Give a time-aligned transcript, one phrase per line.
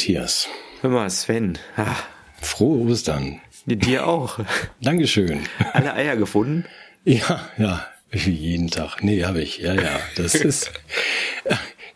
[0.00, 0.48] Matthias.
[0.80, 1.58] Hör mal, Sven.
[1.76, 1.94] Ah,
[2.40, 3.38] Frohe Ostern.
[3.66, 4.38] dir auch.
[4.80, 5.40] Dankeschön.
[5.74, 6.64] Alle Eier gefunden?
[7.04, 9.02] Ja, ja, wie jeden Tag.
[9.04, 9.58] Nee, habe ich.
[9.58, 10.00] Ja, ja.
[10.16, 10.72] Das ist.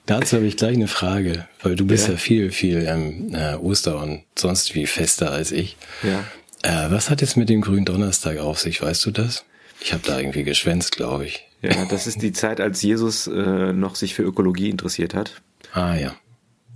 [0.04, 2.18] Dazu habe ich gleich eine Frage, weil du bist ja, Ja.
[2.18, 5.78] viel, viel ähm, äh, Oster und sonst wie fester als ich.
[6.02, 6.24] Ja.
[6.62, 8.82] Äh, was hat jetzt mit dem grünen Donnerstag auf sich?
[8.82, 9.46] Weißt du das?
[9.80, 11.46] Ich habe da irgendwie geschwänzt, glaube ich.
[11.62, 15.40] Ja, das ist die Zeit, als Jesus äh, noch sich für Ökologie interessiert hat.
[15.72, 16.14] Ah ja.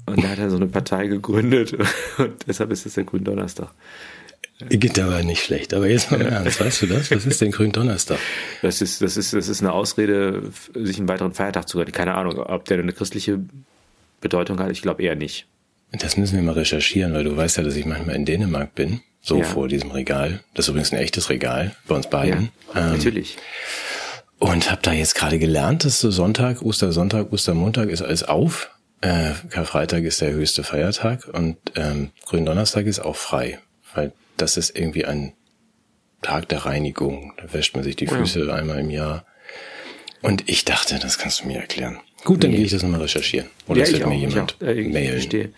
[0.08, 1.72] Und da hat er so eine Partei gegründet
[2.18, 3.70] und deshalb ist es der Gründonnerstag.
[4.68, 5.72] Geht aber nicht schlecht.
[5.72, 7.10] Aber jetzt mal im Ernst, weißt du das?
[7.12, 8.18] Was ist denn grün Donnerstag?
[8.60, 11.92] Das ist, das ist, das ist eine Ausrede, sich einen weiteren Feiertag zu gönnen.
[11.92, 13.38] Keine Ahnung, ob der eine christliche
[14.20, 14.72] Bedeutung hat.
[14.72, 15.46] Ich glaube eher nicht.
[15.92, 19.00] Das müssen wir mal recherchieren, weil du weißt ja, dass ich manchmal in Dänemark bin,
[19.22, 19.44] so Ja.
[19.44, 20.40] vor diesem Regal.
[20.54, 22.48] Das ist übrigens ein echtes Regal bei uns Ja, beiden.
[22.74, 23.36] Ähm, natürlich.
[24.40, 28.70] Und habe da jetzt gerade gelernt, dass so Sonntag, Ostersonntag, Ostermontag ist alles auf.
[29.00, 33.58] Äh, Karfreitag ist der höchste Feiertag und ähm, Gründonnerstag ist auch frei,
[33.94, 35.34] weil das ist irgendwie ein
[36.22, 37.32] Tag der Reinigung.
[37.36, 38.12] Da wäscht man sich die Ja.
[38.16, 39.24] Füße einmal im Jahr.
[40.20, 42.00] Und ich dachte, das kannst du mir erklären.
[42.24, 42.56] Gut, dann Nee.
[42.56, 43.48] gehe ich das nochmal recherchieren.
[43.68, 44.66] Oder es ich wird mir auch, ich jemand auch.
[44.66, 45.12] Äh, ich mailen.
[45.12, 45.52] verstehe.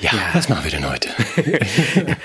[0.00, 1.08] Ja, was machen wir denn heute?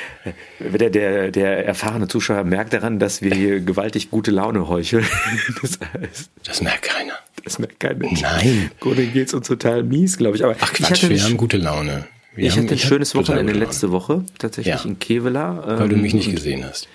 [0.60, 5.06] Der, der, der erfahrene Zuschauer merkt daran, dass wir hier gewaltig gute Laune heucheln.
[5.62, 7.14] Das, heißt, Das merkt keiner.
[7.44, 8.22] das merkt kein Mensch.
[8.22, 8.72] Nein.
[8.80, 10.44] Grunde geht's uns total mies, glaube ich.
[10.44, 12.08] Aber Ach Quatsch, wir haben gute Laune.
[12.36, 14.82] Wir ich haben, hatte ein schönes Wochenende letzte Woche, tatsächlich Ja.
[14.84, 15.64] in Kevela.
[15.80, 16.88] Weil du ähm, mich nicht gesehen hast.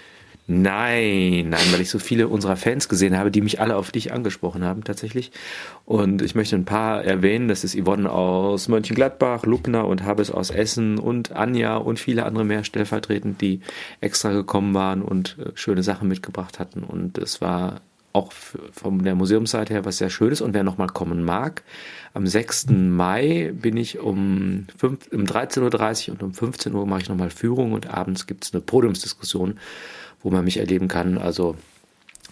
[0.53, 4.13] Nein, nein, weil ich so viele unserer Fans gesehen habe, die mich alle auf dich
[4.13, 5.31] angesprochen haben, tatsächlich.
[5.85, 7.47] Und ich möchte ein paar erwähnen.
[7.47, 12.45] Das ist Yvonne aus Mönchengladbach, Lubna und Habes aus Essen und Anja und viele andere
[12.45, 13.61] mehr stellvertretend, die
[14.01, 16.83] extra gekommen waren und äh, schöne Sachen mitgebracht hatten.
[16.83, 17.81] Und es war
[18.13, 20.41] auch von der Museumsseite her was sehr Schönes.
[20.41, 21.63] Und wer nochmal kommen mag,
[22.13, 22.67] am 6.
[22.71, 27.31] Mai bin ich um, 5, um 13.30 Uhr und um 15 Uhr mache ich nochmal
[27.31, 29.59] Führung und abends gibt es eine Podiumsdiskussion,
[30.23, 31.19] wo man mich erleben kann.
[31.19, 31.57] Also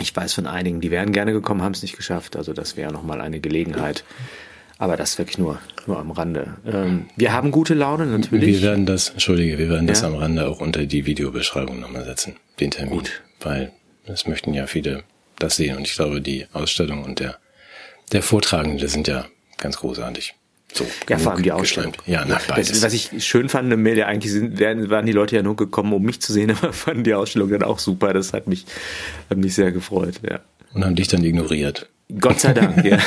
[0.00, 2.36] ich weiß von einigen, die wären gerne gekommen, haben es nicht geschafft.
[2.36, 4.04] Also das wäre nochmal eine Gelegenheit.
[4.80, 6.54] Aber das wirklich nur, nur am Rande.
[6.64, 8.60] Ähm, wir haben gute Laune, natürlich.
[8.60, 10.06] Wir werden das, entschuldige, wir werden das Ja.
[10.08, 12.98] am Rande auch unter die Videobeschreibung nochmal setzen, den Termin.
[12.98, 13.22] Gut.
[13.40, 13.72] Weil
[14.06, 15.02] es möchten ja viele
[15.38, 17.38] das sehen und ich glaube, die Ausstellung und der,
[18.12, 19.26] der Vortragende sind ja
[19.58, 20.34] ganz großartig.
[20.72, 21.94] So, Ja, vor allem die Ausstellung.
[22.06, 22.68] Ja, na, beides.
[22.68, 25.56] Das, was ich schön fand im Mail, ja, eigentlich sind, waren die Leute ja nur
[25.56, 28.12] gekommen, um mich zu sehen, aber fanden die Ausstellung dann auch super.
[28.12, 28.66] Das hat mich,
[29.30, 30.40] hat mich sehr gefreut, ja.
[30.74, 31.88] und haben dich dann ignoriert.
[32.20, 32.96] Gott sei Dank, ja.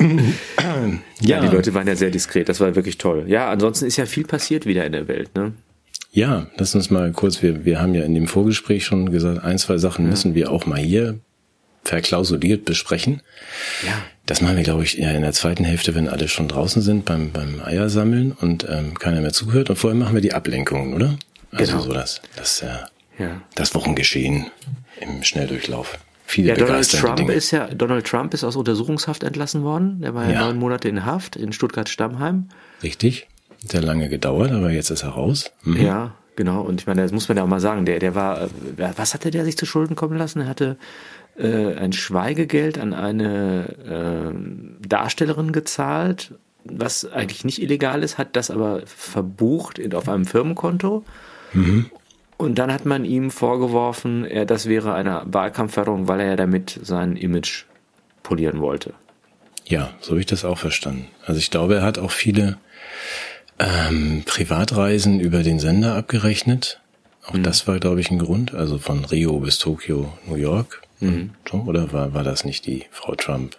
[0.00, 0.88] ja.
[1.20, 1.40] Ja.
[1.40, 2.48] die Leute waren ja sehr diskret.
[2.48, 3.24] Das war wirklich toll.
[3.26, 5.52] Ja, ansonsten ist ja viel passiert wieder in der Welt, ne?
[6.14, 9.58] Ja, lass uns mal kurz, wir, wir haben ja in dem Vorgespräch schon gesagt, ein,
[9.58, 11.18] zwei Sachen müssen wir auch mal hier
[11.84, 13.22] verklausuliert besprechen.
[13.84, 13.94] Ja.
[14.26, 17.04] Das machen wir, glaube ich, eher in der zweiten Hälfte, wenn alle schon draußen sind
[17.06, 19.70] beim, beim Eiersammeln und ähm, keiner mehr zuhört.
[19.70, 21.16] Und vorher machen wir die Ablenkungen, oder?
[21.50, 21.84] Also Genau.
[21.84, 22.68] so das, das, äh,
[23.18, 23.40] Ja.
[23.54, 24.46] das Wochengeschehen
[25.00, 25.98] im Schnelldurchlauf.
[26.26, 27.32] Viele Ja, Donald Trump Dinge.
[27.32, 30.00] ist ja, Donald Trump ist aus Untersuchungshaft entlassen worden.
[30.02, 30.40] Der war ja, Ja.
[30.46, 32.48] neun Monate in Haft in Stuttgart-Stammheim.
[32.82, 33.26] Richtig.
[33.64, 35.50] Sehr lange gedauert, aber jetzt ist er raus.
[35.62, 35.80] Mhm.
[35.80, 36.62] Ja, genau.
[36.62, 37.84] Und ich meine, das muss man ja auch mal sagen.
[37.86, 38.48] Der, der war, äh,
[38.96, 40.40] was hatte der sich zu Schulden kommen lassen?
[40.40, 40.76] Er hatte
[41.38, 46.34] äh, ein Schweigegeld an eine äh, Darstellerin gezahlt,
[46.64, 51.04] was eigentlich nicht illegal ist, hat das aber verbucht in- auf einem Firmenkonto.
[52.36, 56.78] Und dann hat man ihm vorgeworfen, er, das wäre eine Wahlkampfförderung, weil er ja damit
[56.82, 57.64] sein Image
[58.22, 58.94] polieren wollte.
[59.66, 61.06] Ja, so habe ich das auch verstanden.
[61.26, 62.58] Also ich glaube, er hat auch viele
[63.62, 66.80] ähm, Privatreisen über den Sender abgerechnet.
[67.26, 67.42] Auch Mhm.
[67.44, 68.54] das war, glaube ich, ein Grund.
[68.54, 70.82] Also von Rio bis Tokio, New York.
[71.00, 71.30] Mhm.
[71.66, 73.56] Oder war, war das nicht die Frau Trump?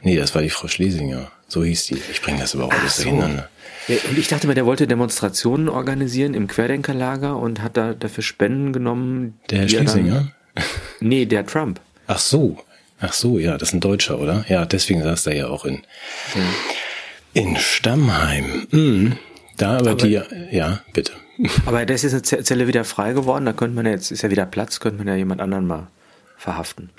[0.00, 1.30] Nee, das war die Frau Schlesinger.
[1.48, 1.98] So hieß die.
[2.10, 3.04] Ich bringe das aber auch alles so.
[3.04, 3.48] durcheinander.
[3.88, 8.22] Ja, und ich dachte mir, der wollte Demonstrationen organisieren im Querdenkerlager und hat da dafür
[8.24, 9.38] Spenden genommen.
[9.50, 10.32] Der Herr die er dann- Schlesinger?
[11.00, 11.80] Nee, der Trump.
[12.06, 12.58] Ach so.
[13.00, 14.44] Ach so, ja, das ist ein Deutscher, oder?
[14.48, 15.82] Ja, deswegen saß der ja auch in,
[17.34, 18.66] in Stammheim.
[18.70, 19.18] Mhm.
[19.56, 20.20] Da aber, die,
[20.50, 21.12] ja, bitte.
[21.66, 24.22] Aber der ist jetzt eine Zelle wieder frei geworden, da könnte man ja jetzt, ist
[24.22, 25.88] ja wieder Platz, könnte man ja jemand anderen mal
[26.36, 26.90] verhaften.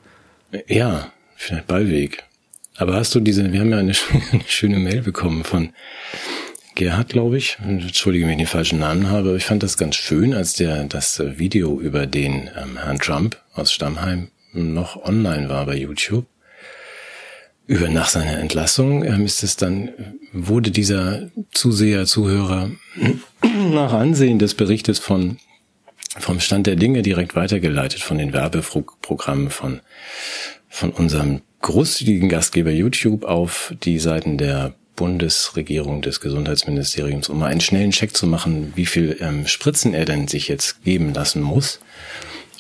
[0.68, 2.24] Ja, vielleicht Ballweg.
[2.78, 5.70] Aber hast du diese, wir haben ja eine, schöne- eine schöne Mail bekommen von
[6.76, 7.58] Gerhard, glaube ich.
[7.64, 10.84] Entschuldige, wenn ich den falschen Namen habe, aber ich fand das ganz schön, als der
[10.86, 16.26] das Video über den ähm, Herrn Trump aus Stammheim noch online war bei YouTube.
[17.66, 19.90] Über nach seiner Entlassung ist es dann,
[20.34, 22.72] wurde dieser Zuseher, Zuhörer
[23.72, 25.38] nach Ansehen des Berichtes von
[26.20, 29.82] vom Stand der Dinge direkt weitergeleitet von den Werbeprogrammen von
[30.70, 37.62] von unserem großzügigen Gastgeber YouTube auf die Seiten der Bundesregierung des Gesundheitsministeriums, um mal einen
[37.62, 41.80] schnellen Check zu machen, wie viel ähm, Spritzen er denn sich jetzt geben lassen muss,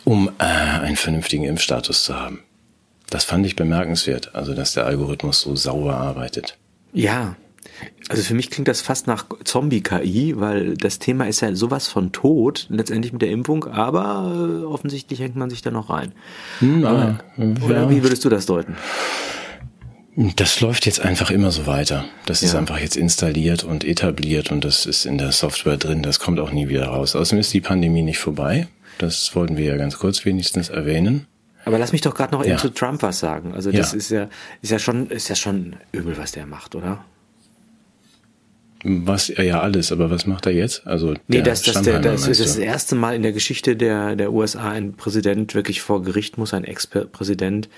[0.03, 2.39] um äh, einen vernünftigen Impfstatus zu haben.
[3.09, 6.57] Das fand ich bemerkenswert, also dass der Algorithmus so sauber arbeitet.
[6.93, 7.35] Ja,
[8.09, 12.11] also für mich klingt das fast nach Zombie-KI, weil das Thema ist ja sowas von
[12.11, 16.11] tot, letztendlich mit der Impfung, aber äh, offensichtlich hängt man sich da noch rein.
[16.59, 17.89] Hm, aber, Oder ja.
[17.89, 18.75] wie würdest du das deuten?
[20.35, 22.05] Das läuft jetzt einfach immer so weiter.
[22.25, 22.47] Das ja.
[22.47, 26.03] ist einfach jetzt installiert und etabliert und das ist in der Software drin.
[26.03, 27.15] Das kommt auch nie wieder raus.
[27.15, 28.67] Außerdem ist die Pandemie nicht vorbei.
[28.99, 31.25] Das wollten wir ja ganz kurz wenigstens erwähnen.
[31.65, 32.51] Aber lass mich doch gerade noch ja.
[32.51, 33.53] eben zu Trump was sagen.
[33.53, 33.97] Also das ja.
[33.97, 34.29] ist ja
[34.61, 37.03] ist ja schon ist ja schon übel, was der macht, oder?
[38.85, 40.85] Was ja alles, aber was macht er jetzt?
[40.85, 44.33] Also nee, das, das, der, das ist das erste Mal in der Geschichte der der
[44.33, 47.69] USA ein Präsident wirklich vor Gericht muss, ein Ex-Präsident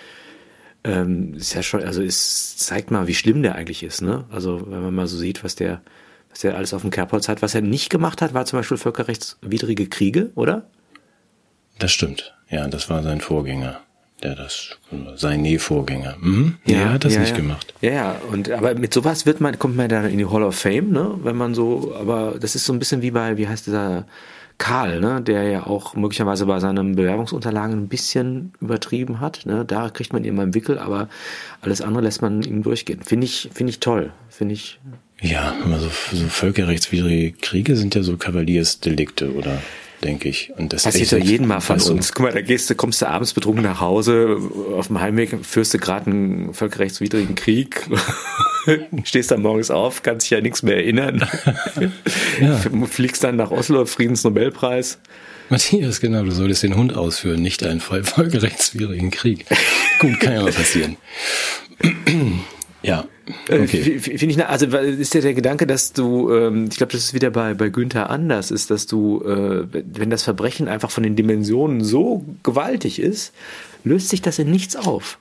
[0.86, 4.26] ähm, ist ja schon, also es zeigt mal, wie schlimm der eigentlich ist, ne?
[4.30, 5.82] Also wenn man mal so sieht, was der,
[6.30, 7.42] was der alles auf dem Kerbholz hat.
[7.42, 10.68] Was er nicht gemacht hat, war zum Beispiel völkerrechtswidrige Kriege, oder?
[11.80, 12.35] Das stimmt.
[12.50, 13.82] Ja, das war sein Vorgänger.
[14.24, 14.70] Der das,
[15.16, 16.16] sein Nähvorgänger.
[16.22, 16.56] Mhm.
[16.66, 17.36] Ja, er hat das ja, nicht ja.
[17.36, 17.74] gemacht.
[17.82, 20.56] Ja, ja, und aber mit sowas wird man, kommt man dann in die Hall of
[20.56, 21.20] Fame, ne?
[21.22, 24.06] Wenn man so, aber das ist so ein bisschen wie bei, wie heißt dieser
[24.58, 29.46] Karl, ne, der ja auch möglicherweise bei seinen Bewerbungsunterlagen ein bisschen übertrieben hat.
[29.46, 31.10] Ne, da kriegt man ihn mal im Wickel, aber
[31.62, 33.02] alles andere lässt man ihm durchgehen.
[33.04, 34.12] Finde ich, finde ich toll.
[34.30, 34.80] Finde ich.
[35.22, 39.62] Ja, also so völkerrechtswidrige Kriege sind ja so Kavaliersdelikte oder
[40.04, 40.52] denke ich.
[40.58, 42.14] Und das passiert ja jeden Mal von uns.
[42.14, 44.38] Guck mal, da gehst du, kommst du abends betrunken nach Hause,
[44.76, 47.88] auf dem Heimweg führst du gerade einen völkerrechtswidrigen Krieg,
[49.04, 51.28] stehst dann morgens auf, kannst dich ja nichts mehr erinnern,
[52.42, 52.58] ja.
[52.88, 55.00] fliegst dann nach Oslo, Friedensnobelpreis.
[55.50, 59.46] Matthias, genau, du solltest den Hund ausführen, nicht einen völkerrechtswidrigen Krieg.
[60.00, 60.98] Gut, kann ja mal passieren.
[62.86, 63.06] Ja.
[63.50, 64.00] Äh, okay.
[64.00, 67.32] Finde ich, also ist ja der Gedanke, dass du, ähm, ich glaube, das ist wieder
[67.32, 71.84] bei, bei Günther anders, ist, dass du, äh, wenn das Verbrechen einfach von den Dimensionen
[71.84, 73.34] so gewaltig ist,
[73.84, 75.18] löst sich das in nichts auf.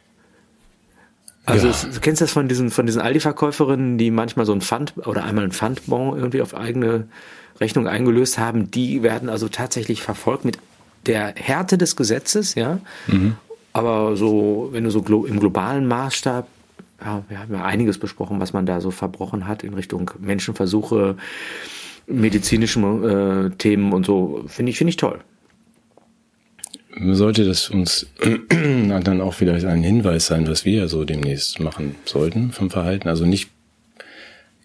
[1.46, 1.74] Also ja.
[1.92, 5.44] du kennst das von diesen, von diesen Aldi-Verkäuferinnen, die manchmal so ein Pfand oder einmal
[5.44, 7.06] ein Pfandbon irgendwie auf eigene
[7.60, 10.58] Rechnung eingelöst haben, die werden also tatsächlich verfolgt mit
[11.06, 12.78] der Härte des Gesetzes, ja.
[13.06, 13.36] Mhm.
[13.72, 16.46] Aber so, wenn du so im globalen Maßstab
[17.00, 21.16] ja, wir haben ja einiges besprochen, was man da so verbrochen hat in Richtung Menschenversuche,
[22.06, 24.44] medizinischen äh, Themen und so.
[24.46, 25.20] Finde ich, finde ich toll.
[27.00, 28.06] Sollte das uns
[28.48, 33.08] dann auch vielleicht ein Hinweis sein, was wir so demnächst machen sollten vom Verhalten?
[33.08, 33.50] Also nicht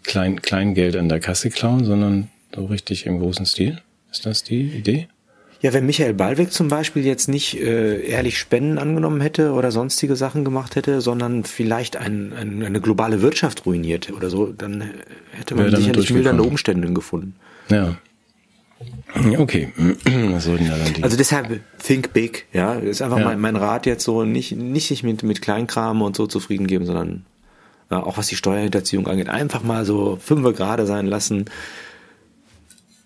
[0.03, 3.81] klein, Kleingeld an der Kasse klauen, sondern so richtig im großen Stil?
[4.11, 5.07] Ist das die Idee?
[5.61, 10.15] Ja, wenn Michael Ballweg zum Beispiel jetzt nicht äh, ehrlich Spenden angenommen hätte oder sonstige
[10.15, 14.91] Sachen gemacht hätte, sondern vielleicht ein, ein, eine globale Wirtschaft ruiniert oder so, dann
[15.31, 17.35] hätte man ja, sicherlich mildernde Umstände gefunden.
[17.69, 17.97] Ja.
[19.37, 19.73] Okay.
[20.33, 22.75] also deshalb think big, ja.
[22.75, 23.25] Das ist einfach ja.
[23.25, 26.85] mein, mein Rat jetzt so, nicht, nicht sich mit, mit Kleinkram und so zufrieden geben,
[26.85, 27.25] sondern
[27.91, 31.45] ja, auch was die Steuerhinterziehung angeht, einfach mal so fünfe gerade sein lassen.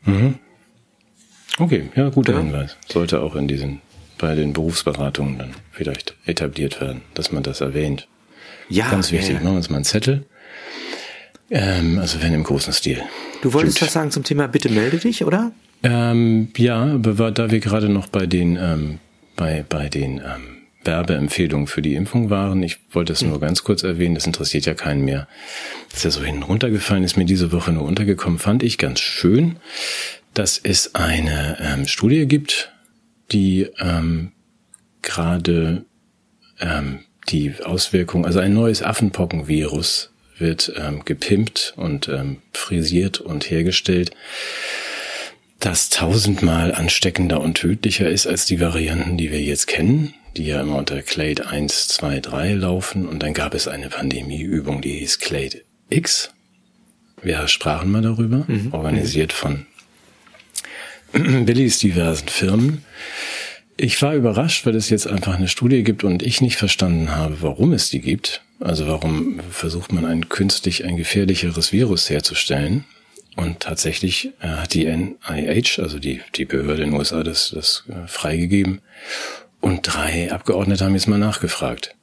[0.06, 0.36] Mhm.
[1.60, 2.40] Okay, ja, guter ja.
[2.40, 2.78] Hinweis.
[2.92, 3.82] Sollte auch in diesen,
[4.18, 8.08] bei den Berufsberatungen dann vielleicht etabliert werden, dass man das erwähnt.
[8.70, 8.90] Ja.
[8.90, 10.26] Ganz wichtig, ja, machen wir uns mal einen Zettel.
[11.52, 13.04] Ähm, also wenn im großen Stil.
[13.42, 13.88] Du wolltest Gut.
[13.88, 15.52] was sagen zum Thema Bitte melde dich, oder?
[15.84, 19.00] Ähm, ja, aber da wir gerade noch bei den, ähm,
[19.36, 23.84] bei, bei den ähm, Werbeempfehlungen für die Impfung waren, ich wollte es nur ganz kurz
[23.84, 25.28] erwähnen, das interessiert ja keinen mehr.
[25.90, 29.00] Das ist ja so hinten runtergefallen, ist mir diese Woche nur untergekommen, fand ich ganz
[29.02, 29.58] schön
[30.34, 32.72] dass es eine ähm, Studie gibt,
[33.32, 34.32] die ähm,
[35.02, 35.86] gerade
[36.60, 37.00] ähm,
[37.30, 44.12] die Auswirkung, also ein neues Affenpockenvirus wird ähm, gepimpt und ähm, frisiert und hergestellt,
[45.60, 50.62] das tausendmal ansteckender und tödlicher ist als die Varianten, die wir jetzt kennen, die ja
[50.62, 53.08] immer unter Clade 1, 2, 3 laufen.
[53.08, 56.34] Und dann gab es eine Pandemieübung, die hieß Clade X.
[57.22, 58.74] Wir sprachen mal darüber, mhm.
[58.74, 59.66] organisiert von
[61.46, 62.84] Billys diversen Firmen.
[63.78, 67.42] Ich war überrascht, weil es jetzt einfach eine Studie gibt und ich nicht verstanden habe,
[67.42, 68.42] warum es die gibt.
[68.60, 72.86] Also warum versucht man ein künstlich ein gefährlicheres Virus herzustellen?
[73.36, 77.84] Und tatsächlich äh, hat die NIH, also die, die Behörde in den USA, das, das
[77.90, 78.82] äh, freigegeben.
[79.60, 81.96] Und drei Abgeordnete haben jetzt mal nachgefragt,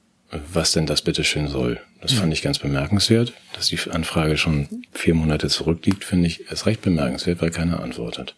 [0.53, 1.79] was denn das bitteschön soll.
[2.01, 3.33] Das fand ich ganz bemerkenswert.
[3.53, 8.35] Dass die Anfrage schon vier Monate zurückliegt, finde ich erst recht bemerkenswert, weil keiner antwortet.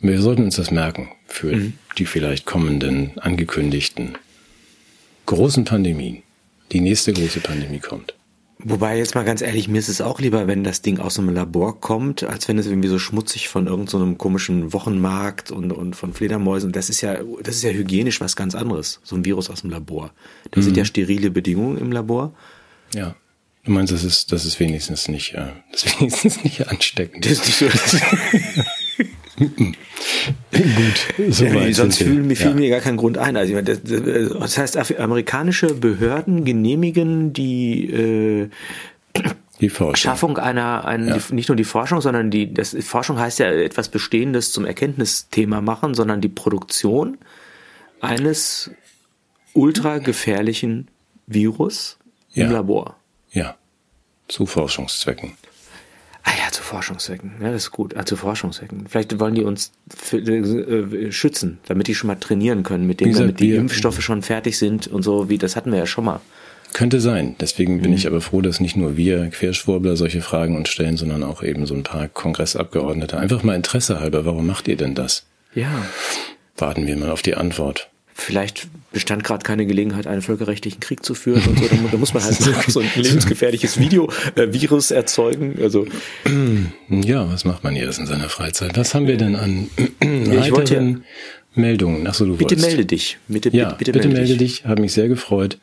[0.00, 1.72] Wir sollten uns das merken für mhm.
[1.98, 4.16] die vielleicht kommenden angekündigten
[5.26, 6.22] großen Pandemien.
[6.72, 8.14] Die nächste große Pandemie kommt.
[8.58, 11.28] Wobei jetzt mal ganz ehrlich, mir ist es auch lieber, wenn das Ding aus einem
[11.28, 15.94] Labor kommt, als wenn es irgendwie so schmutzig von irgendeinem so komischen Wochenmarkt und, und
[15.94, 16.72] von Fledermäusen.
[16.72, 19.00] Das ist ja, das ist ja hygienisch was ganz anderes.
[19.04, 20.10] So ein Virus aus dem Labor.
[20.50, 20.64] Da mhm.
[20.64, 22.34] sind ja sterile Bedingungen im Labor.
[22.94, 23.14] Ja.
[23.64, 27.24] Du meinst, das ist, das ist wenigstens nicht, äh, das ist wenigstens nicht ansteckend.
[27.24, 27.66] Das ist nicht so.
[29.36, 32.52] Gut, so ja, sonst fühlen, mir, ja.
[32.52, 33.36] mir gar keinen Grund ein.
[33.36, 38.48] Also, das, das heißt, amerikanische Behörden genehmigen die, äh,
[39.60, 41.18] die Schaffung einer, ein, ja.
[41.30, 45.94] nicht nur die Forschung, sondern die, das Forschung heißt ja etwas Bestehendes zum Erkenntnisthema machen,
[45.94, 47.18] sondern die Produktion
[48.00, 48.70] eines
[49.52, 50.88] ultra gefährlichen
[51.26, 51.98] Virus
[52.34, 52.96] im Labor.
[53.32, 53.56] Ja,
[54.28, 55.32] zu Forschungszwecken.
[56.46, 57.32] Ja, zu Forschungszwecken.
[57.40, 57.96] Ja, das ist gut.
[57.96, 58.86] Ah, zu Forschungszwecken.
[58.88, 63.08] Vielleicht wollen die uns für, äh, schützen, damit die schon mal trainieren können, mit dem,
[63.08, 65.86] gesagt, damit die wir, Impfstoffe schon fertig sind und so, wie das hatten wir ja
[65.86, 66.20] schon mal.
[66.72, 67.34] Könnte sein.
[67.40, 67.96] Deswegen bin mhm.
[67.96, 71.66] ich aber froh, dass nicht nur wir Querschwurbler solche Fragen uns stellen, sondern auch eben
[71.66, 73.18] so ein paar Kongressabgeordnete.
[73.18, 74.24] Einfach mal Interesse halber.
[74.24, 75.26] Warum macht ihr denn das?
[75.52, 75.84] Ja.
[76.56, 81.14] Warten wir mal auf die Antwort vielleicht bestand gerade keine Gelegenheit, einen völkerrechtlichen Krieg zu
[81.14, 81.66] führen und so.
[81.92, 82.34] Da, muss man halt
[82.68, 85.56] so ein lebensgefährliches Video, äh, Virus erzeugen.
[85.60, 85.86] Also
[86.88, 88.76] ja, was macht man hier in seiner Freizeit?
[88.76, 89.68] Was haben wir denn an
[90.02, 91.04] ja, weiteren
[91.54, 92.06] Meldungen?
[92.06, 93.18] Achso, du bitte melde dich.
[93.28, 94.62] Bitte, ja, bitte, bitte, melde, melde dich.
[94.62, 94.64] dich.
[94.64, 95.58] Hat mich sehr gefreut,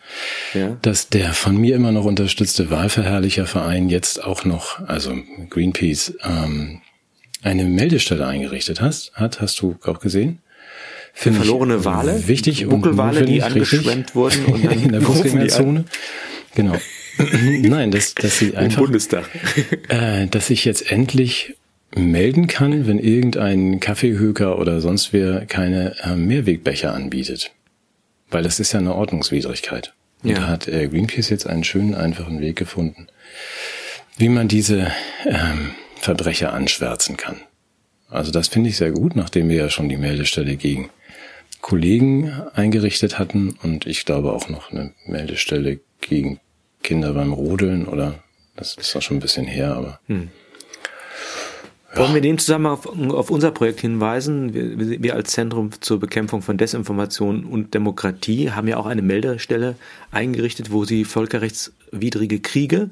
[0.53, 0.77] ja.
[0.83, 5.15] dass der von mir immer noch unterstützte Wahlverherrlicherverein jetzt auch noch, also
[5.49, 6.81] Greenpeace, ähm,
[7.41, 9.41] eine Meldestelle eingerichtet hast, hat.
[9.41, 10.39] Hast du auch gesehen?
[11.13, 15.85] Für verlorene Wale, wichtig Buckelwale, die angeschwemmt wurden und dann in der Fußgängerzone.
[16.55, 16.75] Genau.
[17.61, 19.29] Nein, dass, dass sie einfach, Im Bundestag.
[19.89, 21.55] äh, dass ich jetzt endlich
[21.95, 27.51] melden kann, wenn irgendein Kaffeehöker oder sonst wer keine äh, Mehrwegbecher anbietet.
[28.31, 29.93] Weil das ist ja eine Ordnungswidrigkeit.
[30.23, 30.37] Und ja.
[30.37, 33.07] da hat äh, Greenpeace jetzt einen schönen, einfachen Weg gefunden,
[34.17, 34.91] wie man diese
[35.27, 37.37] ähm, Verbrecher anschwärzen kann.
[38.09, 40.89] Also das finde ich sehr gut, nachdem wir ja schon die Meldestelle gegen
[41.63, 46.41] Kollegen eingerichtet hatten und ich glaube auch noch eine Meldestelle gegen
[46.83, 48.19] Kinder beim Rodeln oder
[48.57, 49.99] das ist auch schon ein bisschen her, aber.
[50.07, 50.27] Hm.
[51.93, 51.99] Ja.
[51.99, 54.53] Wollen wir den zusammen auf, auf unser Projekt hinweisen?
[54.53, 59.75] Wir, wir, als Zentrum zur Bekämpfung von Desinformation und Demokratie haben ja auch eine Meldestelle
[60.11, 62.89] eingerichtet, wo sie völkerrechtswidrige Kriege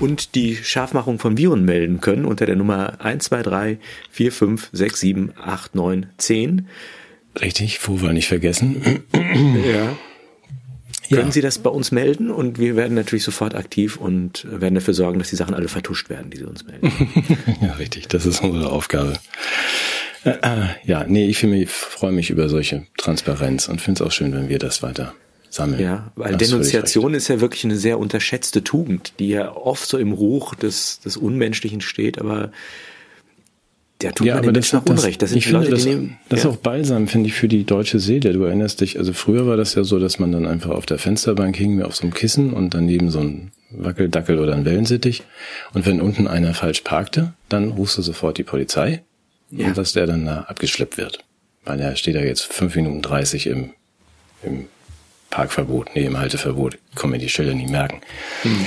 [0.00, 3.78] und die Scharfmachung von Viren melden können unter der Nummer 123
[4.10, 6.68] 4567 8910.
[7.38, 9.04] Richtig, Vorwahl nicht vergessen.
[9.12, 9.96] Ja.
[11.10, 11.32] Können ja.
[11.32, 15.18] Sie das bei uns melden und wir werden natürlich sofort aktiv und werden dafür sorgen,
[15.18, 16.92] dass die Sachen alle vertuscht werden, die Sie uns melden.
[17.60, 19.14] ja, richtig, das ist unsere Aufgabe.
[20.24, 24.12] Äh, äh, ja, nee, ich, mich, freue mich über solche Transparenz und finde es auch
[24.12, 25.14] schön, wenn wir das weiter
[25.48, 25.80] sammeln.
[25.80, 30.12] Ja, weil Denunziation ist ja wirklich eine sehr unterschätzte Tugend, die ja oft so im
[30.12, 32.52] Ruch des, des Unmenschlichen steht, aber
[34.02, 35.20] der tut ja, aber das, das, Unrecht.
[35.22, 36.48] Das sind ich Leute, finde, das, die nehmen, das ja.
[36.48, 38.32] ist auch balsam, finde ich, für die deutsche Seele.
[38.32, 40.98] Du erinnerst dich, also früher war das ja so, dass man dann einfach auf der
[40.98, 45.22] Fensterbank hing, auf so einem Kissen und daneben so ein Wackeldackel oder ein Wellensittich.
[45.74, 49.02] Und wenn unten einer falsch parkte, dann rufst du sofort die Polizei
[49.50, 49.66] ja.
[49.66, 51.24] und dass der dann da abgeschleppt wird.
[51.64, 53.70] Weil er steht da jetzt fünf Minuten dreißig im,
[54.42, 54.66] im
[55.28, 58.00] Parkverbot, nee, im Halteverbot, kann mir die Schilder nicht merken.
[58.42, 58.66] Hm.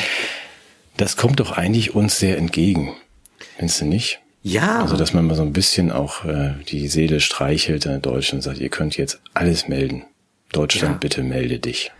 [0.95, 2.93] Das kommt doch eigentlich uns sehr entgegen.
[3.57, 4.19] Findest du nicht?
[4.43, 4.81] Ja.
[4.81, 8.41] Also, dass man mal so ein bisschen auch äh, die Seele streichelt in Deutschland und
[8.41, 10.03] sagt, ihr könnt jetzt alles melden.
[10.51, 10.97] Deutschland, ja.
[10.99, 11.91] bitte melde dich.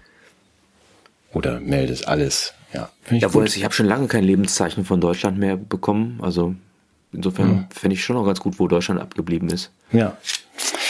[1.31, 2.53] Oder meldet alles.
[2.73, 3.55] Ja, ich ja, gut.
[3.55, 6.19] ich habe schon lange kein Lebenszeichen von Deutschland mehr bekommen.
[6.21, 6.53] Also
[7.13, 7.67] insofern ja.
[7.73, 9.71] fände ich schon auch ganz gut, wo Deutschland abgeblieben ist.
[9.91, 10.17] Ja.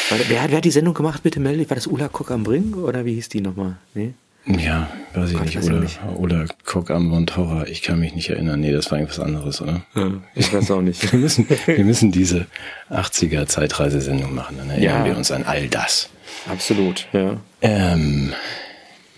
[0.09, 1.69] Wer, wer hat die Sendung gemacht, bitte melde dich?
[1.69, 3.77] War das Ulla Kock am Brink oder wie hieß die nochmal?
[3.93, 4.13] Nee?
[4.45, 5.57] Ja, weiß ich Gott, nicht.
[5.57, 5.99] Weiß oder, nicht.
[6.17, 7.65] oder Cock am Montora.
[7.67, 8.59] Ich kann mich nicht erinnern.
[8.59, 9.83] Nee, das war irgendwas anderes, oder?
[9.95, 11.11] Ja, ich weiß auch nicht.
[11.11, 12.47] wir, müssen, wir müssen diese
[12.89, 14.57] 80er Zeitreisesendung machen.
[14.57, 15.05] Dann erinnern ja.
[15.05, 16.09] wir uns an all das.
[16.49, 17.37] Absolut, ja.
[17.61, 18.33] Ähm,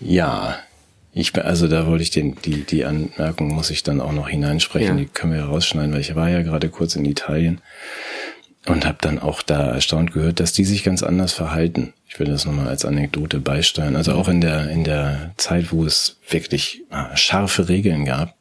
[0.00, 0.56] ja.
[1.12, 4.98] Ich, also da wollte ich den, die, die Anmerkung muss ich dann auch noch hineinsprechen.
[4.98, 5.04] Ja.
[5.04, 7.62] Die können wir rausschneiden, weil ich war ja gerade kurz in Italien
[8.68, 11.92] und habe dann auch da erstaunt gehört, dass die sich ganz anders verhalten.
[12.08, 13.96] Ich will das nochmal als Anekdote beisteuern.
[13.96, 18.34] Also auch in der in der Zeit, wo es wirklich ah, scharfe Regeln gab,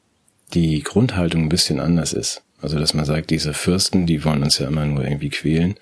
[0.53, 2.41] die Grundhaltung ein bisschen anders ist.
[2.61, 5.75] Also dass man sagt, diese Fürsten, die wollen uns ja immer nur irgendwie quälen.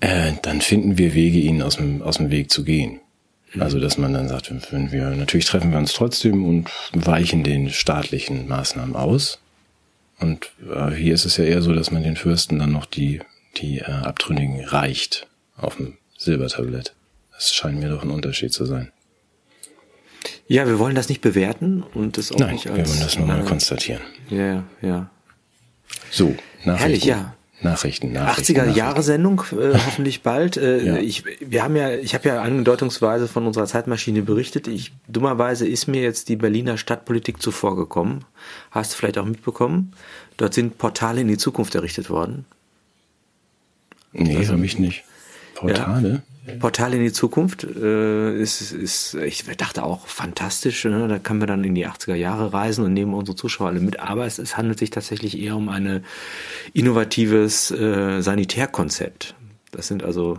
[0.00, 3.00] Äh, dann finden wir Wege, ihnen aus dem aus dem Weg zu gehen.
[3.54, 3.62] Mhm.
[3.62, 7.70] Also dass man dann sagt, wenn wir natürlich treffen wir uns trotzdem und weichen den
[7.70, 9.40] staatlichen Maßnahmen aus
[10.20, 13.20] und äh, hier ist es ja eher so, dass man den Fürsten dann noch die,
[13.56, 16.94] die äh, Abtrünnigen reicht auf dem Silbertablett.
[17.32, 18.90] Das scheint mir doch ein Unterschied zu sein.
[20.48, 22.90] Ja, wir wollen das nicht bewerten und das auch Nein, nicht wir als.
[22.90, 24.02] wollen das nur mal konstatieren.
[24.30, 25.10] Ja, ja.
[26.10, 26.34] So,
[26.64, 26.76] Nachrichten.
[26.78, 27.34] Herrlich, ja.
[27.60, 28.52] Nachrichten, Nachrichten.
[28.52, 28.78] 80er Nachrichten.
[28.78, 30.56] Jahre Sendung, äh, hoffentlich bald.
[30.56, 30.96] Äh, Ja.
[30.98, 34.68] ich, wir haben ja, ich habe ja andeutungsweise von unserer Zeitmaschine berichtet.
[34.68, 38.24] Ich, dummerweise ist mir jetzt die Berliner Stadtpolitik zuvor gekommen.
[38.70, 39.92] Hast du vielleicht auch mitbekommen?
[40.36, 42.44] Dort sind Portale in die Zukunft errichtet worden.
[44.12, 45.04] Nee, Also- für mich nicht.
[45.60, 46.22] Portale?
[46.60, 50.84] Portal in die Zukunft äh, ist, ist, ich dachte auch fantastisch.
[50.86, 51.06] Ne?
[51.06, 54.00] Da können wir dann in die 80er Jahre reisen und nehmen unsere Zuschauer alle mit.
[54.00, 56.04] Aber es, es handelt sich tatsächlich eher um ein
[56.72, 59.34] innovatives äh, Sanitärkonzept.
[59.72, 60.38] Das sind also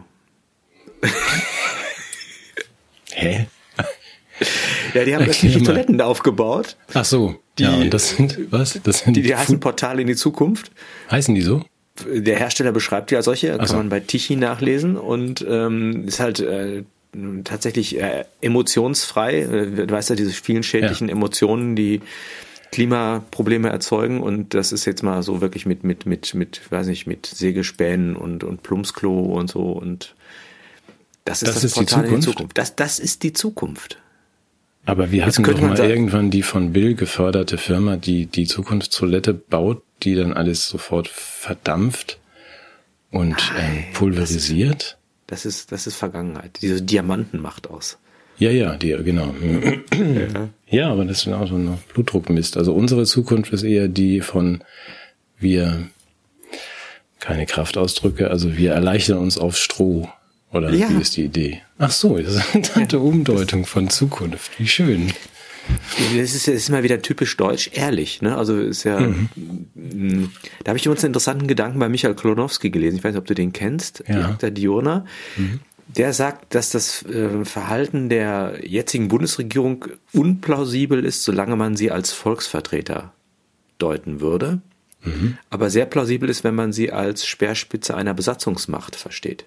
[3.11, 3.47] Hä?
[4.93, 5.65] ja, die haben öffentliche mal.
[5.65, 6.77] Toiletten aufgebaut.
[6.93, 7.39] Ach so.
[7.57, 8.79] ja, und das sind, was?
[8.83, 10.71] Das sind Die, die heißen Portale in die Zukunft.
[11.11, 11.63] heißen die so?
[12.07, 13.77] Der Hersteller beschreibt die als solche, kann so.
[13.77, 16.83] man bei Tichy nachlesen und ähm, ist halt äh,
[17.43, 19.41] tatsächlich äh, emotionsfrei.
[19.41, 22.01] Äh, Du weißt ja, diese vielen schädlichen Emotionen, die
[22.71, 27.07] Klimaprobleme erzeugen und das ist jetzt mal so wirklich mit, mit, mit, mit, weiß nicht,
[27.07, 30.13] mit Sägespänen und, und Plumpsklo und so und
[31.25, 32.37] das ist Das das, ist die Portal in die Zukunft?
[32.37, 32.57] Zukunft.
[32.57, 33.97] Das, das ist die Zukunft.
[34.89, 38.45] Aber wir hatten könnte doch mal sagen- irgendwann die von Bill geförderte Firma, die die
[38.47, 42.17] Zukunftstoilette baut, die dann alles sofort verdampft
[43.11, 44.97] und ähm, pulverisiert.
[45.27, 46.59] Das ist, das ist Vergangenheit.
[46.61, 47.97] Diese Diamanten macht aus.
[48.39, 49.33] Ja, ja, die, genau.
[50.69, 52.57] Ja, aber das ist auch so ein Blutdruckmist.
[52.57, 54.63] Also unsere Zukunft ist eher die von
[55.37, 55.87] wir,
[57.19, 60.09] keine Kraftausdrücke, also wir erleichtern uns auf Stroh.
[60.51, 60.89] Oder Ja.
[60.89, 61.61] wie ist die Idee?
[61.77, 64.59] Ach so, das ist eine tante Umdeutung von Zukunft.
[64.59, 65.13] Wie schön.
[66.17, 68.23] Das ist, das ist mal wieder typisch deutsch, ehrlich.
[68.23, 68.35] Ne?
[68.35, 70.29] Also ist ja, mh,
[70.63, 72.97] da habe ich übrigens einen interessanten Gedanken bei Michael Klonowski gelesen.
[72.97, 74.15] Ich weiß nicht, ob du den kennst, Ja.
[74.15, 75.05] die Akta Diurna.
[75.95, 82.11] Der sagt, dass das äh, Verhalten der jetzigen Bundesregierung unplausibel ist, solange man sie als
[82.13, 83.13] Volksvertreter
[83.77, 84.61] deuten würde.
[85.49, 89.45] Aber sehr plausibel ist, wenn man sie als Speerspitze einer Besatzungsmacht versteht.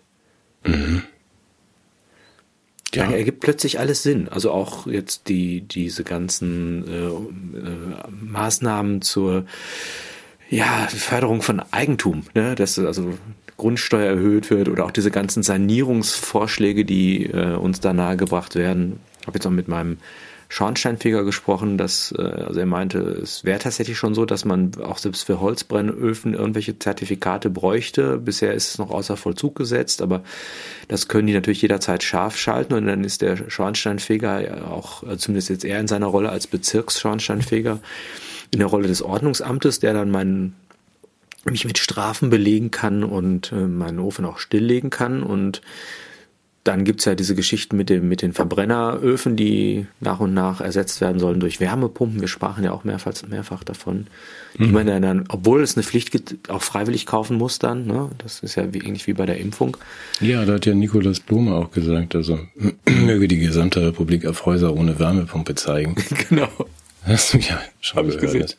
[2.95, 3.05] Ja.
[3.05, 4.29] Dann ergibt plötzlich alles Sinn.
[4.29, 9.47] Also auch jetzt die, diese ganzen äh, äh, Maßnahmen zur
[10.51, 12.55] ja, Förderung von Eigentum, ne?
[12.55, 13.15] dass also
[13.57, 19.01] Grundsteuer erhöht wird oder auch diese ganzen Sanierungsvorschläge, die äh, uns da nahegebracht werden.
[19.21, 19.97] Ich habe jetzt auch mit meinem
[20.53, 24.99] Schornsteinfeger gesprochen, dass, äh, also er meinte, es wäre tatsächlich schon so, dass man auch
[24.99, 28.19] selbst für Holzbrennöfen irgendwelche Zertifikate bräuchte.
[28.19, 30.23] Bisher ist es noch außer Vollzug gesetzt, aber
[30.89, 35.49] das können die natürlich jederzeit scharf schalten und dann ist der Schornsteinfeger auch, äh, zumindest
[35.49, 37.81] jetzt eher in seiner Rolle als Bezirksschornsteinfeger,
[38.51, 40.55] in der Rolle des Ordnungsamtes, der dann meinen
[41.45, 45.23] mich mit Strafen belegen kann und äh, meinen Ofen auch stilllegen kann.
[45.23, 45.63] Und
[46.65, 51.01] dann gibt's ja diese Geschichten mit, dem, mit den Verbrenneröfen, die nach und nach ersetzt
[51.01, 52.21] werden sollen durch Wärmepumpen.
[52.21, 54.07] Wir sprachen ja auch mehrfach, mehrfach davon.
[54.59, 57.87] Die man ja dann, obwohl es eine Pflicht gibt, auch freiwillig kaufen muss dann.
[57.87, 58.11] Ne?
[58.19, 59.77] Das ist ja wie, ähnlich wie bei der Impfung.
[60.21, 62.39] Ja, da hat ja Nikolaus Blume auch gesagt, also
[62.87, 65.97] möge die gesamte Republik auf Häuser ohne Wärmepumpe zeigen.
[66.29, 66.49] genau.
[67.05, 68.57] Hast du ja schon Hab ich gehört.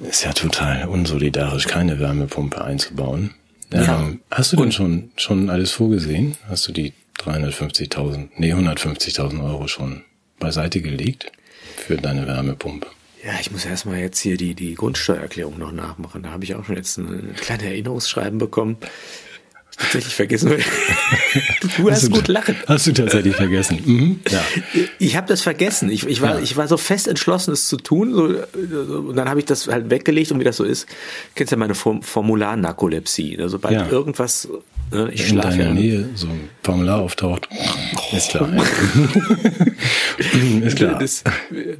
[0.00, 3.30] ist ja total unsolidarisch, keine Wärmepumpe einzubauen.
[3.72, 4.00] Ja.
[4.00, 6.36] Ähm, hast du denn schon, schon alles vorgesehen?
[6.48, 10.02] Hast du die 350.000, nee, 150.000 Euro schon
[10.38, 11.30] beiseite gelegt
[11.76, 12.88] für deine Wärmepumpe?
[13.24, 16.22] Ja, ich muss erstmal jetzt hier die, die Grundsteuererklärung noch nachmachen.
[16.22, 18.78] Da habe ich auch schon jetzt ein kleines Erinnerungsschreiben bekommen.
[19.80, 20.50] Tatsächlich vergessen.
[21.78, 22.56] du hast gut lachen.
[22.66, 23.78] Hast du tatsächlich vergessen?
[23.84, 24.20] Mhm.
[24.30, 24.44] Ja.
[24.98, 25.90] Ich habe das vergessen.
[25.90, 26.40] Ich, ich, war, Ja.
[26.40, 28.12] ich war so fest entschlossen, es zu tun.
[28.14, 30.86] So, und dann habe ich das halt weggelegt und wie das so ist,
[31.34, 33.36] kennst ja meine Form Formular-Narkolepsie.
[33.38, 33.88] Also sobald Ja.
[33.88, 34.48] irgendwas,
[34.92, 35.72] ne, ich In schlafe deiner ja.
[35.74, 37.48] Nähe so ein Formular auftaucht.
[38.12, 38.48] Ist klar.
[40.62, 40.98] ist klar.
[40.98, 41.24] Das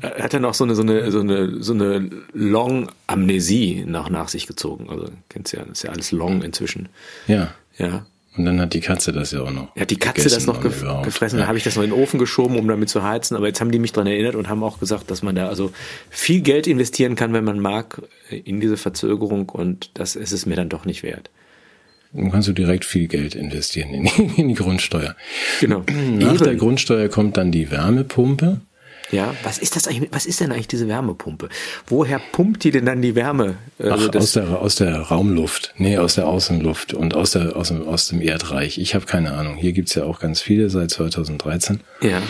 [0.02, 4.46] hat dann auch so eine, so eine, so eine, so eine Long-Amnesie nach, nach sich
[4.46, 4.88] gezogen.
[4.90, 6.88] Also, kennst ja, das ist ja alles long inzwischen.
[7.26, 7.52] Ja.
[7.80, 8.06] Ja.
[8.36, 9.74] Und dann hat die Katze das ja auch noch.
[9.74, 11.04] Hat die Katze das noch gef überhaupt.
[11.04, 11.38] gefressen?
[11.38, 11.42] Ja.
[11.42, 13.36] Dann habe ich das noch in den Ofen geschoben, um damit zu heizen.
[13.36, 15.72] Aber jetzt haben die mich dran erinnert und haben auch gesagt, dass man da also
[16.10, 19.48] viel Geld investieren kann, wenn man mag, in diese Verzögerung.
[19.48, 21.28] Und das ist es mir dann doch nicht wert.
[22.12, 25.16] Dann kannst du direkt viel Geld investieren in die, in die Grundsteuer.
[25.60, 25.84] Genau.
[26.18, 26.58] Nach der Eben.
[26.58, 28.60] Grundsteuer kommt dann die Wärmepumpe.
[29.12, 30.10] Ja, was ist das eigentlich?
[30.12, 31.48] Was ist denn eigentlich diese Wärmepumpe?
[31.86, 33.56] Woher pumpt die denn dann die Wärme?
[33.78, 35.74] Also Ach, aus der, aus der Raumluft.
[35.76, 38.78] Nee, aus der Außenluft und aus, der, aus, dem, aus dem Erdreich.
[38.78, 39.56] Ich habe keine Ahnung.
[39.56, 41.80] Hier gibt's ja auch ganz viele seit 2013.
[42.02, 42.22] ja.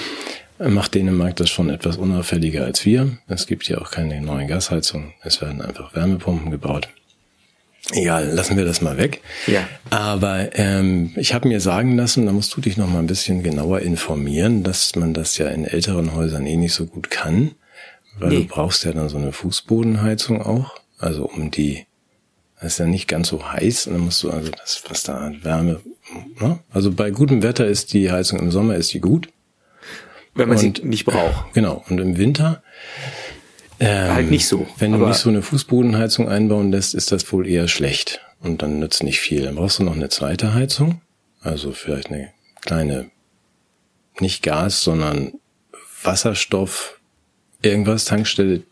[0.63, 3.17] Macht Dänemark das schon etwas unauffälliger als wir.
[3.29, 5.15] Es gibt ja auch keine neuen Gasheizungen.
[5.23, 6.91] Es werden einfach Wärmepumpen gebaut.
[7.93, 9.21] Egal, lassen wir das mal weg.
[9.47, 9.67] Ja.
[9.91, 13.43] Aber ähm, ich habe mir sagen lassen, da musst du dich noch mal ein bisschen
[13.43, 17.53] genauer informieren, dass man das ja in älteren Häusern eh nicht so gut kann,
[18.19, 18.37] weil Nee.
[18.41, 21.87] du brauchst ja dann so eine Fußbodenheizung auch, also um die,
[22.61, 25.15] das ist ja nicht ganz so heiß und dann musst du also das, was da
[25.17, 25.81] an Wärme,
[26.41, 26.59] ne?
[26.71, 29.29] also bei gutem Wetter ist die Heizung im Sommer ist die gut,
[30.35, 31.47] Wenn man Und- sie nicht braucht.
[31.55, 32.63] genau und im Winter
[33.81, 34.69] ähm, Halt nicht so.
[34.79, 38.21] Wenn du nicht so eine Fußbodenheizung einbauen lässt, ist das wohl eher schlecht.
[38.41, 39.43] Und dann nützt nicht viel.
[39.43, 41.01] Dann brauchst du noch eine zweite Heizung.
[41.41, 43.11] Also vielleicht eine kleine,
[44.19, 45.33] nicht Gas, sondern
[46.03, 47.01] Wasserstoff,
[47.63, 48.63] irgendwas, Tankstelle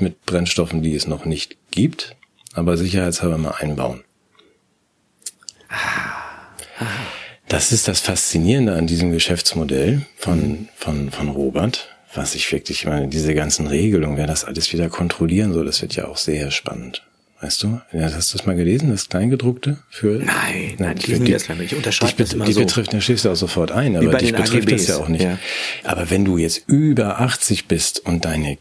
[0.00, 2.16] mit Brennstoffen, die es noch nicht gibt.
[2.54, 4.04] Aber sicherheitshalber mal einbauen.
[7.48, 13.08] Das ist das Faszinierende an diesem Geschäftsmodell von, von, von Robert, was ich wirklich meine,
[13.08, 17.02] diese ganzen Regelungen, wer das alles wieder kontrollieren soll, das wird ja auch sehr spannend.
[17.40, 17.80] Weißt du?
[17.92, 19.78] Ja, hast du das mal gelesen, das Kleingedruckte?
[19.90, 21.64] Für, Nein, nein, ich die- lese nie das Kleine.
[21.64, 22.60] Ich unterschreibe das immer die so.
[22.60, 25.22] betrifft, da stehst du auch sofort ein, aber dich betrifft das AGBs, ja auch nicht.
[25.22, 25.38] ja.
[25.82, 28.58] Aber wenn du jetzt über 80 bist und deine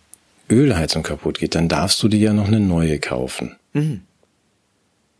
[0.49, 3.55] Ölheizung kaputt geht, dann darfst du dir ja noch eine neue kaufen.
[3.73, 4.01] Mhm.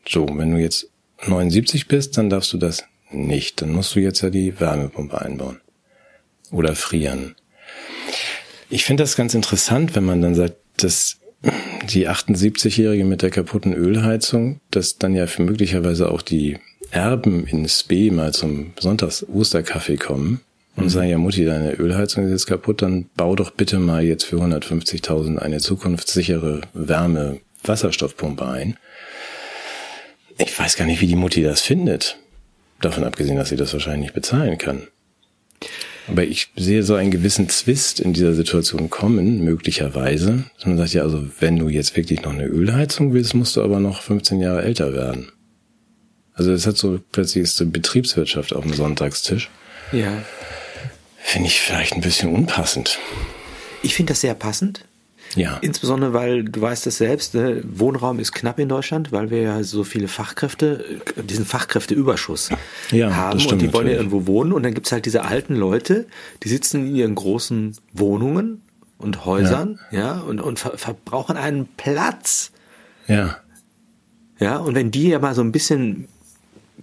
[0.10, 0.88] So, wenn du jetzt
[1.28, 3.62] 79 bist, dann darfst du das nicht.
[3.62, 5.62] Dann musst du jetzt ja die Wärmepumpe einbauen.
[6.50, 7.36] Oder frieren.
[8.72, 11.18] Ich finde das ganz interessant, wenn man dann sagt, dass
[11.90, 16.58] die 78-Jährige mit der kaputten Ölheizung, dass dann ja für möglicherweise auch die
[16.90, 20.40] Erben ins B mal zum Sonntags-Osterkaffee kommen
[20.78, 24.24] und sagen, ja Mutti, deine Ölheizung ist jetzt kaputt, dann bau doch bitte mal jetzt
[24.24, 28.78] für 150.000 eine zukunftssichere Wärme-Wasserstoffpumpe ein.
[30.38, 32.20] Ich weiß gar nicht, wie die Mutti das findet.
[32.80, 34.88] Davon abgesehen, dass sie das wahrscheinlich nicht bezahlen kann.
[36.12, 40.44] Aber ich sehe so einen gewissen Zwist in dieser Situation kommen, möglicherweise.
[40.58, 43.64] Dass man sagt, ja, also wenn du jetzt wirklich noch eine Ölheizung willst, musst du
[43.64, 45.32] aber noch 15 Jahre älter werden.
[46.34, 49.50] Also es hat so plötzlich ist so Betriebswirtschaft auf dem Sonntagstisch.
[49.94, 50.22] Ja.
[51.18, 53.00] Finde ich vielleicht ein bisschen unpassend.
[53.82, 54.86] Ich finde das sehr passend.
[55.36, 55.58] Ja.
[55.62, 59.64] Insbesondere, weil du weißt es selbst, ne, Wohnraum ist knapp in Deutschland, weil wir ja
[59.64, 62.50] so viele Fachkräfte, diesen Fachkräfteüberschuss
[62.92, 64.12] Ja, haben stimmt und die wollen ja natürlich.
[64.12, 66.08] irgendwo wohnen und dann gibt's halt diese alten Leute,
[66.44, 68.62] die sitzen in ihren großen Wohnungen
[68.98, 72.52] und Häusern, ja, und, und ver verbrauchen einen Platz.
[73.08, 73.38] Ja.
[74.40, 76.08] Ja, und wenn die ja mal so ein bisschen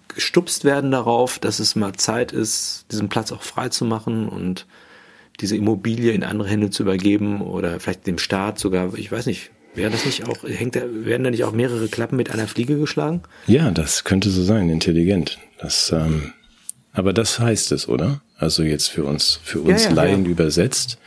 [0.09, 4.67] gestupst werden darauf, dass es mal Zeit ist, diesen Platz auch frei zu machen und
[5.40, 9.51] diese Immobilie in andere Hände zu übergeben oder vielleicht dem Staat sogar, ich weiß nicht,
[9.74, 12.77] wäre das nicht auch, hängt da, werden da nicht auch mehrere Klappen mit einer Fliege
[12.79, 13.22] geschlagen?
[13.46, 15.38] Ja, das könnte so sein, intelligent.
[15.61, 16.33] Das, ähm,
[16.92, 18.20] aber das heißt es, oder?
[18.37, 20.31] Also jetzt für uns, für uns Ja, ja, Laien ja.
[20.31, 20.98] übersetzt.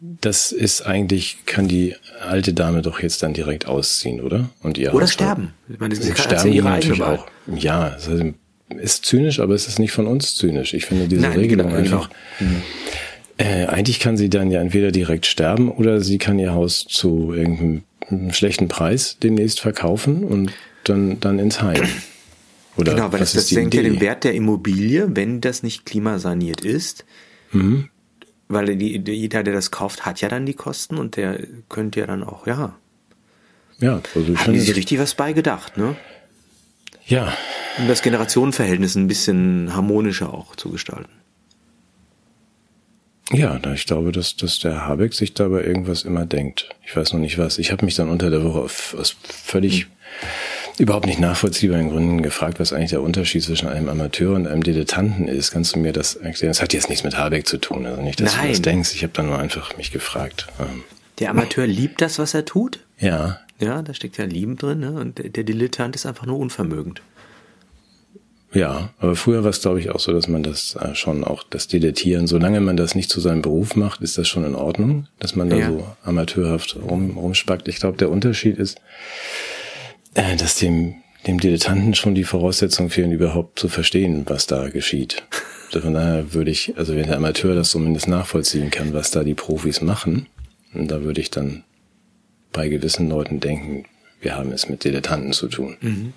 [0.00, 4.48] Das ist eigentlich, kann die alte Dame doch jetzt dann direkt ausziehen, oder?
[4.62, 5.54] Und ihr Oder sterben.
[5.68, 7.26] Ich meine, das ist sterben ihre natürlich auch.
[7.54, 7.96] Ja,
[8.78, 10.72] ist- zynisch, aber es ist nicht von uns zynisch.
[10.74, 12.06] Ich finde diese Nein, Regelung genau,
[12.38, 12.50] genau.
[13.38, 17.32] Äh, eigentlich kann sie dann ja entweder direkt sterben oder sie kann ihr Haus zu
[17.32, 20.52] irgendeinem schlechten Preis demnächst verkaufen und
[20.84, 21.82] dann, dann ins Heim.
[22.76, 26.64] Oder Genau, weil das, das senkt ja den Wert der Immobilie, wenn das nicht klimasaniert
[26.64, 27.04] ist.
[27.52, 27.88] Mhm.
[28.48, 32.00] Weil die, die, jeder, der das kauft, hat ja dann die Kosten und der könnte
[32.00, 32.76] ja dann auch, ja,
[33.78, 35.96] Ja, also haben die sich richtig was beigedacht, ne?
[37.06, 37.36] ja,
[37.78, 41.10] um das Generationenverhältnis ein bisschen harmonischer auch zu gestalten.
[43.32, 46.68] Ja, ich glaube, dass, dass der Habeck sich dabei irgendwas immer denkt.
[46.86, 47.58] Ich weiß noch nicht was.
[47.58, 49.86] Ich habe mich dann unter der Woche auf, aus völlig
[50.78, 55.28] überhaupt nicht nachvollziehbaren Gründen gefragt, was eigentlich der Unterschied zwischen einem Amateur und einem Dilettanten
[55.28, 55.50] ist.
[55.50, 56.50] Kannst du mir das erklären?
[56.52, 58.50] Das hat jetzt nichts mit Habeck zu tun, also nicht, dass du Nein.
[58.50, 58.94] das denkst.
[58.94, 60.46] Ich habe dann nur einfach mich gefragt.
[60.60, 60.84] Ähm,
[61.18, 62.80] Der Amateur liebt das, was er tut.
[62.98, 64.92] ja, Ja, da steckt ja Lieben drin, ne?
[64.92, 67.02] Und der Dilettant ist einfach nur unvermögend.
[68.54, 71.42] Ja, aber früher war es, glaube ich, auch so, dass man das äh, schon auch,
[71.50, 75.06] das Dilettieren, solange man das nicht zu seinem Beruf macht, ist das schon in Ordnung,
[75.18, 75.68] dass man da Ja.
[75.70, 77.68] so amateurhaft rum, rumspackt.
[77.68, 78.80] Ich glaube, der Unterschied ist,
[80.14, 80.94] äh, dass dem,
[81.26, 85.22] dem Dilettanten schon die Voraussetzungen fehlen, überhaupt zu verstehen, was da geschieht.
[85.70, 89.22] Also Von daher würde ich, also wenn der Amateur das zumindest nachvollziehen kann, was da
[89.22, 90.26] die Profis machen,
[90.72, 91.62] da würde ich dann
[92.54, 93.84] bei gewissen Leuten denken,
[94.22, 96.14] wir haben es mit Dilettanten zu tun.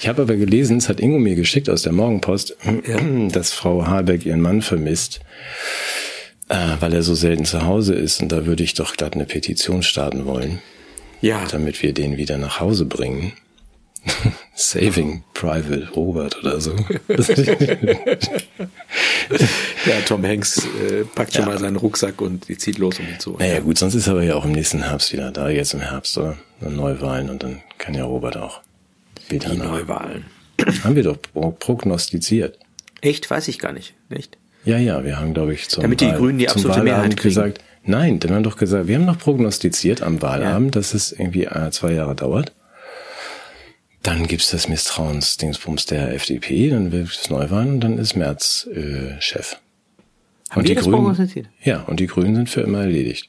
[0.00, 2.56] Ich habe aber gelesen, es hat Ingo mir geschickt aus der Morgenpost,
[3.32, 5.20] dass Frau Habeck ihren Mann vermisst,
[6.48, 8.22] äh, weil er so selten zu Hause ist.
[8.22, 10.60] Und da würde ich doch glatt eine Petition starten wollen,
[11.20, 13.32] Ja, damit wir den wieder nach Hause bringen.
[14.54, 16.72] Saving Private Robert oder so.
[19.86, 23.36] ja Tom Hanks äh, packt schon mal seinen Rucksack und zieht los um ihn zu.
[23.38, 25.80] naja gut, sonst ist er aber ja auch im nächsten Herbst wieder da, jetzt im
[25.80, 26.36] Herbst, oder?
[26.60, 28.60] Dann Neuwahlen und dann kann ja Robert auch.
[29.28, 29.66] Später Die nach.
[29.72, 30.24] Neuwahlen.
[30.82, 32.58] Haben wir doch pro- prognostiziert.
[33.02, 33.30] Echt?
[33.30, 33.94] Weiß ich gar nicht.
[34.08, 34.38] Nicht?
[34.64, 37.22] Ja, ja, wir haben, glaube ich, zum, Damit die Grünen die absolute Mehrheit kriegen.
[37.28, 41.12] gesagt, nein, dann haben wir doch gesagt, wir haben doch prognostiziert am Wahlabend, dass es
[41.12, 42.52] irgendwie äh, zwei Jahre dauert.
[44.02, 49.20] Dann gibt's das Misstrauensdingsbums der FDP, dann wird es Neuwahlen und dann ist Merz äh,
[49.20, 49.56] Chef.
[50.50, 51.46] Haben und die die das Grünen, prognostiziert?
[51.62, 53.28] ja, und die Grünen sind für immer erledigt.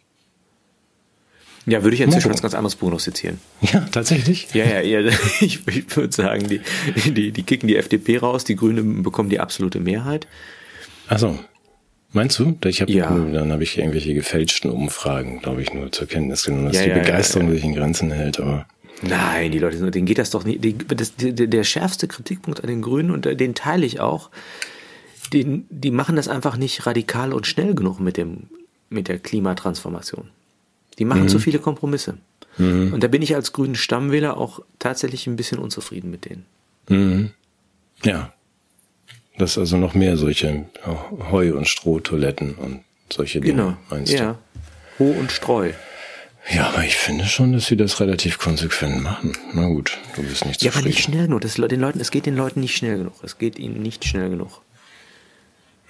[1.65, 3.39] Ja, würde ich inzwischen Mal was ganz anderes prognostizieren.
[3.61, 4.47] Ja, tatsächlich.
[4.53, 6.61] Ja, ja, ja ich, ich würde sagen, die,
[7.11, 10.27] die, die kicken die FDP raus, die Grünen bekommen die absolute Mehrheit.
[11.07, 11.37] Also,
[12.13, 12.55] meinst du?
[12.65, 13.09] Ich hab, Ja.
[13.09, 16.89] Dann habe ich irgendwelche gefälschten Umfragen, glaube ich, nur zur Kenntnis genommen, dass Ja, die
[16.89, 18.39] ja, Begeisterung sich in Grenzen hält.
[18.39, 18.65] Aber
[19.01, 20.63] Nein, die Leute, sind- denen geht das doch nicht.
[20.63, 24.29] Die, das, der, der schärfste Kritikpunkt an den Grünen, und den teile ich auch,
[25.33, 28.47] den, die machen das einfach nicht radikal und schnell genug mit, dem,
[28.89, 30.29] mit der Klimatransformation.
[30.99, 32.17] Die machen zu viele Kompromisse.
[32.57, 37.33] Und da bin ich als grünen Stammwähler auch tatsächlich ein bisschen unzufrieden mit denen.
[38.03, 38.33] ja,
[39.37, 40.65] das also noch mehr solche
[41.31, 42.81] Heu- und Strohtoiletten und
[43.11, 43.77] solche Dinge, Genau.
[43.89, 44.37] meinst Ja.
[44.99, 45.69] Ho und Streu.
[45.69, 46.55] du?
[46.55, 49.37] Ja, aber ich finde schon, dass sie das relativ konsequent machen.
[49.53, 50.87] Na gut, du bist nicht Ja, aber zufrieden.
[50.95, 51.41] nicht schnell genug.
[51.41, 53.13] Das, den Leuten, es geht den Leuten nicht schnell genug.
[53.23, 54.61] Es geht ihnen nicht schnell genug.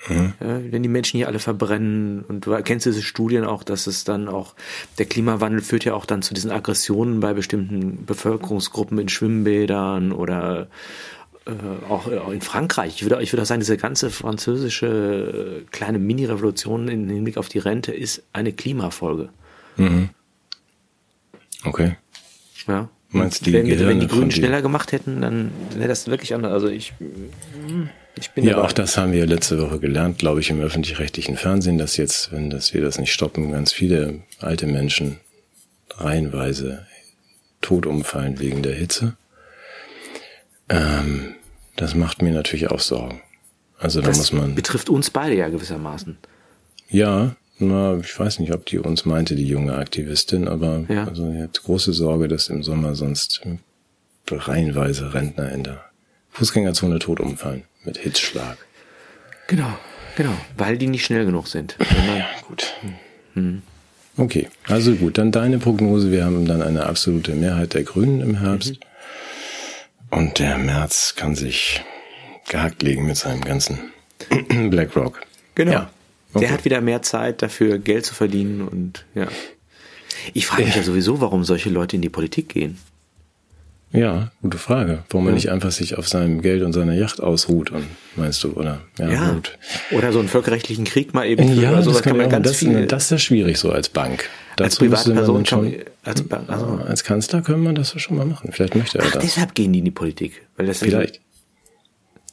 [0.08, 0.34] Mhm.
[0.40, 4.04] Ja, wenn die Menschen hier alle verbrennen und du kennst diese Studien auch, dass es
[4.04, 4.56] dann auch,
[4.98, 10.68] der Klimawandel führt ja auch dann zu diesen Aggressionen bei bestimmten Bevölkerungsgruppen in Schwimmbädern oder
[11.46, 11.52] äh,
[11.90, 12.96] auch äh, in Frankreich.
[12.96, 17.50] Ich würde, ich würde auch sagen, diese ganze französische äh, kleine Mini-Revolution im Hinblick auf
[17.50, 19.30] die Rente ist eine Klimafolge.
[21.66, 21.98] Okay.
[22.68, 22.90] Ja.
[23.12, 26.08] Meinst die wenn, wenn Gehirne die von Grünen die- schneller gemacht hätten, dann wäre das
[26.08, 26.52] wirklich anders.
[26.54, 26.94] Also ich,
[28.16, 28.68] ich bin Ja, dabei.
[28.68, 32.50] auch das haben wir letzte Woche gelernt, glaube ich, im öffentlich-rechtlichen Fernsehen, dass jetzt, wenn
[32.52, 35.18] das, wir das nicht stoppen, ganz viele alte Menschen
[35.98, 36.86] reihenweise
[37.62, 39.16] tot umfallen wegen der Hitze.
[40.70, 41.36] Ähm,
[41.76, 43.22] das macht mir natürlich auch Sorgen.
[43.80, 44.56] Also da das muss man.
[44.56, 46.18] betrifft uns beide ja gewissermaßen.
[46.90, 51.06] Ja, na, ich weiß nicht, ob die uns meinte, die junge Aktivistin, aber Ja.
[51.08, 53.42] also sie hat große Sorge, dass im Sommer sonst
[54.32, 55.84] reihenweise Rentner in der
[56.32, 58.58] Fußgängerzone tot umfallen mit Hitzschlag.
[59.48, 59.78] Genau,
[60.16, 61.76] genau, weil die nicht schnell genug sind.
[61.80, 62.74] Ja, gut.
[64.18, 66.12] Okay, also gut, dann deine Prognose.
[66.12, 68.76] Wir haben dann eine absolute Mehrheit der Grünen im Herbst.
[70.12, 71.82] Und der März kann sich
[72.50, 73.80] gehackt legen mit seinem ganzen
[74.70, 75.22] BlackRock.
[75.56, 75.72] Genau.
[75.72, 75.90] Ja.
[76.34, 76.46] Okay.
[76.46, 79.28] Der hat wieder mehr Zeit dafür, Geld zu verdienen und ja.
[80.34, 82.78] Ich frage mich ja sowieso, warum solche Leute in die Politik gehen.
[83.92, 85.04] Ja, gute Frage.
[85.10, 88.52] Warum man nicht einfach sich auf seinem Geld und seiner Yacht ausruht und meinst du,
[88.52, 88.82] oder?
[89.00, 89.32] Ja.
[89.32, 89.58] gut.
[89.92, 92.58] Oder so einen völkerrechtlichen Krieg mal eben führen Ja, oder das, kann man ganz das,
[92.58, 92.86] viel.
[92.86, 94.30] das ist ja schwierig so als Bank.
[94.60, 98.52] als Dazu Privatperson schon, als, also, als Kanzler können wir das schon mal machen.
[98.52, 99.24] Vielleicht möchte er Ach, das.
[99.24, 100.40] deshalb gehen die in die Politik.
[100.56, 101.22] Weil das Vielleicht.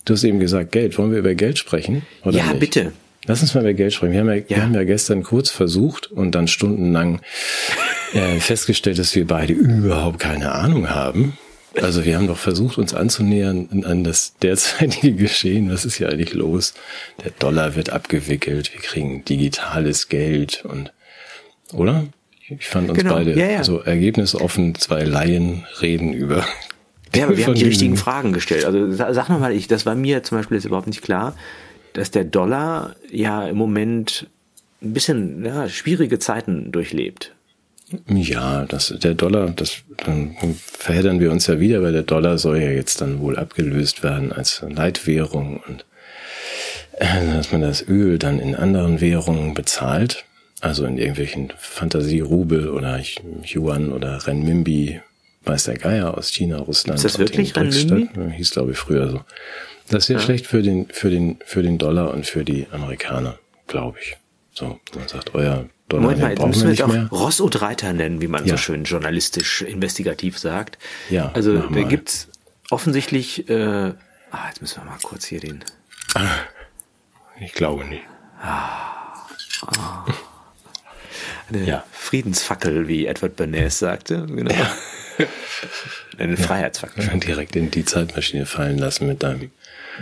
[0.05, 0.99] Du hast eben gesagt, Geld.
[0.99, 2.03] Wollen wir über Geld sprechen?
[2.23, 2.61] Oder Ja, nicht?
[2.61, 2.93] bitte.
[3.27, 4.13] Lass uns mal über Geld sprechen.
[4.13, 4.63] Wir haben ja, wir Ja.
[4.63, 7.21] haben ja gestern kurz versucht und dann stundenlang
[8.15, 11.37] äh, festgestellt, dass wir beide überhaupt keine Ahnung haben.
[11.83, 15.71] Also wir haben doch versucht, uns anzunähern an- das derzeitige Geschehen.
[15.71, 16.73] Was ist hier eigentlich los?
[17.23, 18.73] Der Dollar wird abgewickelt.
[18.73, 20.93] Wir kriegen digitales Geld und,
[21.75, 22.05] oder?
[22.49, 23.15] Ich fand uns Genau.
[23.15, 23.65] beide Ja, ja.
[23.65, 26.47] so ergebnisoffen, zwei Laien reden über.
[27.15, 28.65] Ja, aber wir haben die richtigen Fragen gestellt.
[28.65, 31.37] Also sa- sag noch mal, ich, das war mir zum Beispiel jetzt überhaupt nicht klar,
[31.97, 34.27] dass der Dollar ja im Moment
[34.83, 37.33] ein bisschen ja, schwierige Zeiten durchlebt.
[38.09, 42.59] Ja, das, der Dollar, das, dann verheddern wir uns ja wieder, weil der Dollar soll
[42.59, 45.85] ja jetzt dann wohl abgelöst werden als Leitwährung und
[46.99, 50.25] äh, dass man das Öl dann in anderen Währungen bezahlt,
[50.61, 53.01] also in irgendwelchen Fantasie-Rubel oder
[53.45, 55.01] Yuan oder Renminbi,
[55.45, 56.97] weiß der Geier aus China, Russland.
[56.97, 57.57] Ist das wirklich.
[57.57, 58.09] Renminbi?
[58.37, 59.21] Hieß glaube ich früher so.
[59.89, 63.99] Das wäre schlecht für den, für den, für den Dollar und für die Amerikaner, glaube
[64.01, 64.17] ich.
[64.53, 67.07] So, man sagt, euer Dollar, Moment mal, jetzt brauchen müssen wir jetzt auch mehr.
[67.11, 68.59] Ross und Reiter nennen, wie man so Ja.
[68.59, 70.79] schön journalistisch investigativ sagt.
[71.11, 72.29] Ja, Also da gibt's
[72.71, 73.55] offensichtlich, äh,
[74.31, 75.63] ah, jetzt müssen wir mal kurz hier den.
[77.39, 78.03] Ich glaube nicht.
[81.49, 81.85] Eine Ja.
[81.93, 84.27] Friedensfackel, wie Edward Bernays sagte.
[84.27, 84.55] Genau.
[86.19, 87.03] Eine Freiheitsfackel.
[87.05, 89.51] Schon direkt in die Zeitmaschine fallen lassen mit deinem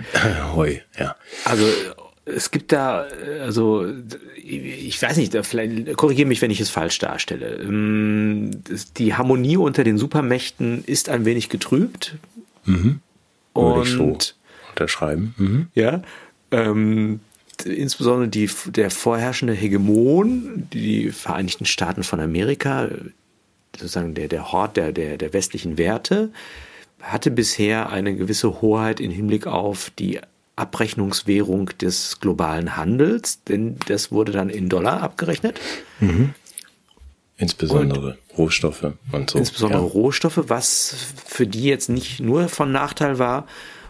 [0.55, 1.17] Heu, ja.
[1.45, 1.67] Also
[2.27, 3.07] es gibt da,
[3.43, 3.87] also
[4.37, 7.57] ich weiß nicht, vielleicht korrigiere mich, wenn ich es falsch darstelle.
[7.57, 8.51] Ähm,
[8.97, 12.15] Die Harmonie unter den Supermächten ist ein wenig getrübt.
[12.65, 14.37] Würde ich so Und
[14.71, 15.35] unterschreiben.
[15.37, 15.67] Mhm.
[15.75, 16.03] ja,
[16.51, 17.21] ähm,
[17.65, 22.89] insbesondere die, der vorherrschende Hegemon, die Vereinigten Staaten von Amerika,
[23.77, 26.31] sozusagen der, der Hort der, der, der westlichen Werte,
[27.05, 30.21] hatte bisher eine gewisse Hoheit im Hinblick auf die
[30.57, 35.61] Abrechnungswährung des globalen Handels, denn das wurde dann in Dollar abgerechnet.
[36.01, 36.35] Mhm.
[37.37, 39.39] Insbesondere und Rohstoffe und so.
[39.39, 39.89] Insbesondere ja.
[39.89, 40.95] Rohstoffe, was
[41.27, 43.47] für die jetzt nicht nur von Nachteil war,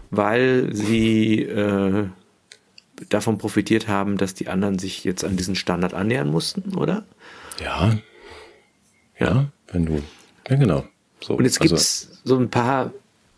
[0.09, 2.07] weil sie äh,
[3.09, 7.05] davon profitiert haben, dass die anderen sich jetzt an diesen Standard annähern mussten, oder?
[7.63, 7.97] Ja.
[9.19, 10.01] Ja, wenn du.
[10.49, 10.85] Ja, genau.
[11.21, 12.91] So, und jetzt also, gibt's so ein paar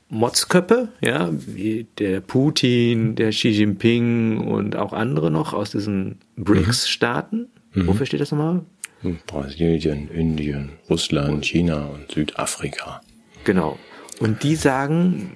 [0.09, 7.47] Motzköppe, ja, wie der Putin, der Xi Jinping und auch andere noch aus diesen BRICS-Staaten.
[7.73, 7.87] Mhm.
[7.87, 8.61] Wofür steht das nochmal?
[9.27, 13.01] Brasilien, Indien, Russland, China und Südafrika.
[13.43, 13.77] Genau.
[14.19, 15.33] Und die sagen,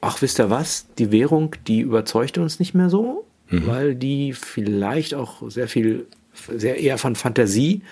[0.00, 3.66] ach, wisst ihr was, die Währung, die überzeugt uns nicht mehr so, mhm.
[3.66, 6.06] weil die vielleicht auch sehr viel,
[6.54, 7.82] sehr eher von Fantasie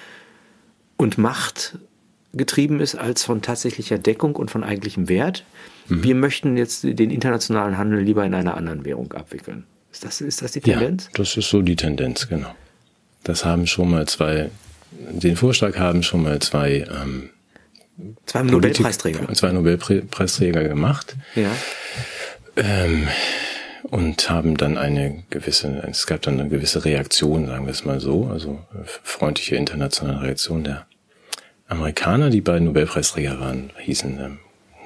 [0.97, 1.79] und Macht
[2.33, 5.45] getrieben ist als von tatsächlicher Deckung und von eigentlichem Wert.
[5.89, 6.05] Mhm.
[6.05, 9.65] Wir möchten jetzt den internationalen Handel lieber in einer anderen Währung abwickeln.
[9.93, 11.05] Ist das, ist das die Tendenz?
[11.05, 12.55] Ja, das ist so die Tendenz, genau.
[13.25, 14.51] Das haben schon mal zwei,
[14.91, 17.31] den Vorschlag haben schon mal zwei, ähm,
[18.25, 19.33] zwei Nobelpreisträger.
[19.35, 21.17] Zwei Nobelpreisträger gemacht.
[21.35, 21.51] Ja.
[22.57, 23.09] Ähm,
[23.83, 28.01] und haben dann eine gewisse, es gab dann eine gewisse Reaktion, sagen wir es mal
[28.01, 30.87] so, also freundliche internationale Reaktion der
[31.73, 32.31] Amerikaner.
[32.31, 34.39] Die beiden Nobelpreisträger waren, hießen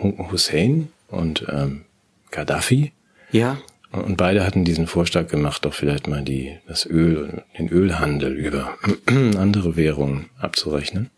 [0.03, 1.83] ähm, Hussein und ähm,
[2.31, 2.93] Gaddafi.
[3.33, 3.59] Ja.
[3.93, 8.77] Und beide hatten diesen Vorschlag gemacht, doch vielleicht mal die, das Öl, den Ölhandel über
[9.07, 11.11] andere Währungen abzurechnen.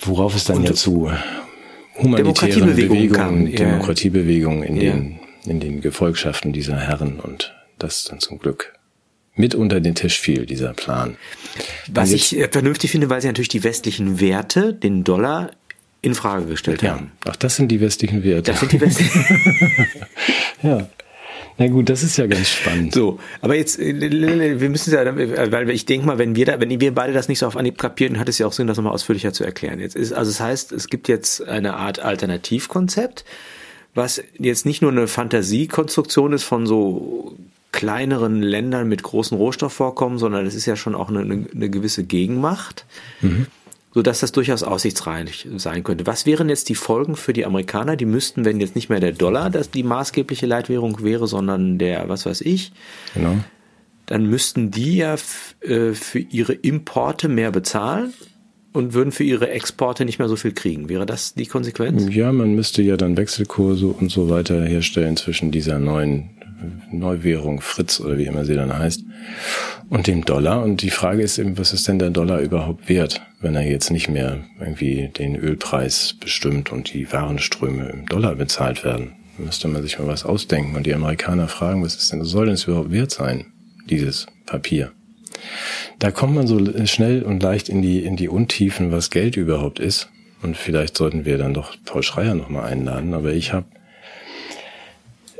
[0.00, 1.10] Worauf es dann und ja zu
[1.96, 4.92] humanitären Bewegungen, Demokratiebewegungen in ja.
[4.92, 8.74] den in den Gefolgschaften dieser Herren und das dann zum Glück
[9.34, 11.16] mit unter den Tisch fiel, dieser Plan.
[11.90, 15.50] Was ich äh, vernünftig finde, weil sie natürlich die westlichen Werte, den Dollar,
[16.02, 17.12] in Frage gestellt ja, haben.
[17.24, 18.50] Ach, das sind die westlichen Werte.
[18.50, 19.24] Das sind die westlichen.
[20.62, 20.88] ja.
[21.58, 22.94] Na gut, das ist ja ganz spannend.
[22.94, 23.94] So, aber jetzt, äh,
[24.60, 25.04] wir müssen ja,
[25.52, 27.78] weil ich denke mal, wenn wir da, wenn wir beide das nicht so auf Anhieb
[27.78, 29.78] kapieren, hat es ja auch Sinn, das nochmal ausführlicher zu erklären.
[29.78, 33.24] Jetzt ist, also es das heißt, es gibt jetzt eine Art Alternativkonzept,
[33.94, 37.36] was jetzt nicht nur eine Fantasiekonstruktion ist von so
[37.72, 42.86] kleineren Ländern mit großen Rohstoffvorkommen, sondern es ist ja schon auch eine, eine gewisse Gegenmacht,
[43.22, 43.46] mhm.
[43.92, 46.06] so dass das durchaus aussichtsreich sein könnte.
[46.06, 47.96] Was wären jetzt die Folgen für die Amerikaner?
[47.96, 52.08] Die müssten, wenn jetzt nicht mehr der Dollar das die maßgebliche Leitwährung wäre, sondern der,
[52.08, 52.72] was weiß ich,
[53.14, 53.36] genau.
[54.06, 55.16] dann müssten die ja
[55.62, 58.12] äh, für ihre Importe mehr bezahlen
[58.74, 60.88] und würden für ihre Exporte nicht mehr so viel kriegen.
[60.90, 62.14] Wäre das die Konsequenz?
[62.14, 66.30] Ja, man müsste ja dann Wechselkurse und so weiter herstellen zwischen dieser neuen
[66.90, 69.04] Neuwährung Fritz oder wie immer sie dann heißt
[69.88, 70.62] und dem Dollar.
[70.62, 73.90] Und die Frage ist eben, was ist denn der Dollar überhaupt wert, wenn er jetzt
[73.90, 79.12] nicht mehr irgendwie den Ölpreis bestimmt und die Warenströme im Dollar bezahlt werden?
[79.36, 82.46] Da müsste man sich mal was ausdenken und die Amerikaner fragen, was ist denn, soll
[82.46, 83.46] denn es überhaupt wert sein,
[83.88, 84.92] dieses Papier?
[85.98, 89.78] Da kommt man so schnell und leicht in die, in die Untiefen, was Geld überhaupt
[89.78, 90.08] ist.
[90.42, 93.14] Und vielleicht sollten wir dann doch Paul Schreier nochmal einladen.
[93.14, 93.66] Aber ich habe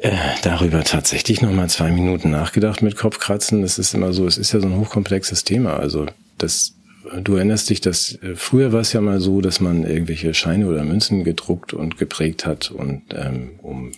[0.02, 3.62] äh, darüber tatsächlich nochmal zwei Minuten nachgedacht mit Kopfkratzen.
[3.62, 5.76] Das ist immer so, es ist ja so ein hochkomplexes Thema.
[5.76, 6.06] Also
[6.38, 6.74] das,
[7.22, 10.66] du erinnerst dich, dass äh, früher war es ja mal so, dass man irgendwelche Scheine
[10.66, 13.92] oder Münzen gedruckt und geprägt hat und ähm, um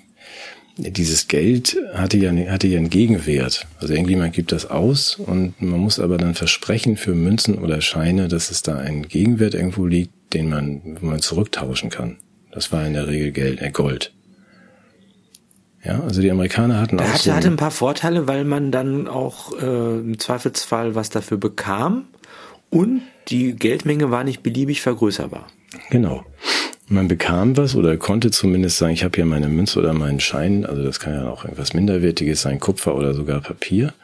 [0.77, 3.67] dieses Geld hatte ja, hatte ja einen Gegenwert.
[3.81, 8.29] Also irgendjemand gibt das aus und man muss aber dann versprechen für Münzen oder Scheine,
[8.29, 12.17] dass es da einen Gegenwert irgendwo liegt, den man, wo man zurücktauschen kann.
[12.51, 14.14] Das war in der Regel Geld, äh Gold.
[15.85, 17.05] Ja, also die Amerikaner hatten auch.
[17.05, 21.37] Hatte, so hatte ein paar Vorteile, weil man dann auch äh, im Zweifelsfall was dafür
[21.37, 22.07] bekam
[22.71, 25.47] und die Geldmenge war nicht beliebig vergrößerbar.
[25.91, 26.25] Genau
[26.89, 30.67] man bekam was oder konnte zumindest sagen, ich habe hier meine Münze oder meinen Schein,
[30.67, 33.95] also das kann ja auch irgendwas Minderwertiges sein, Kupfer oder sogar Papier.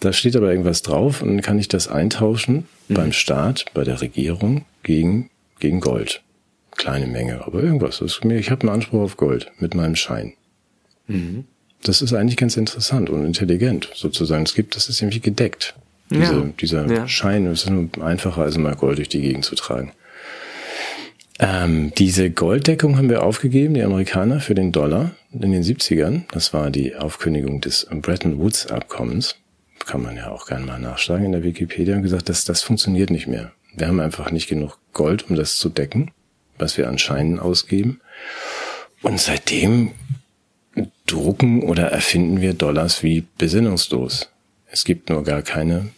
[0.00, 2.94] Da steht aber irgendwas drauf und dann kann ich das eintauschen mhm.
[2.94, 6.22] beim Staat, bei der Regierung gegen, gegen Gold.
[6.76, 8.00] Kleine Menge, aber irgendwas.
[8.00, 10.32] Ich habe einen Anspruch auf Gold mit meinem Schein.
[11.06, 11.44] Mhm.
[11.82, 14.44] Das ist eigentlich ganz interessant und intelligent sozusagen.
[14.44, 15.74] Es gibt, das ist irgendwie gedeckt.
[16.10, 16.44] Diese, ja.
[16.60, 17.08] Dieser ja.
[17.08, 19.92] Schein, es ist nur einfacher, als mal Gold durch die Gegend zu tragen.
[21.38, 26.22] Ähm, diese Golddeckung haben wir aufgegeben, die Amerikaner, für den Dollar in den 70ern.
[26.30, 29.36] Das war die Aufkündigung des Bretton Woods Abkommens.
[29.84, 33.10] Kann man ja auch gerne mal nachschlagen in der Wikipedia und gesagt, dass das funktioniert
[33.10, 33.50] nicht mehr.
[33.74, 36.12] Wir haben einfach nicht genug Gold, um das zu decken,
[36.58, 38.00] was wir an Scheinen ausgeben.
[39.00, 39.92] Und seitdem
[41.12, 44.28] drucken oder erfinden wir Dollars wie besinnungslos.
[44.66, 45.90] Es gibt nur gar keine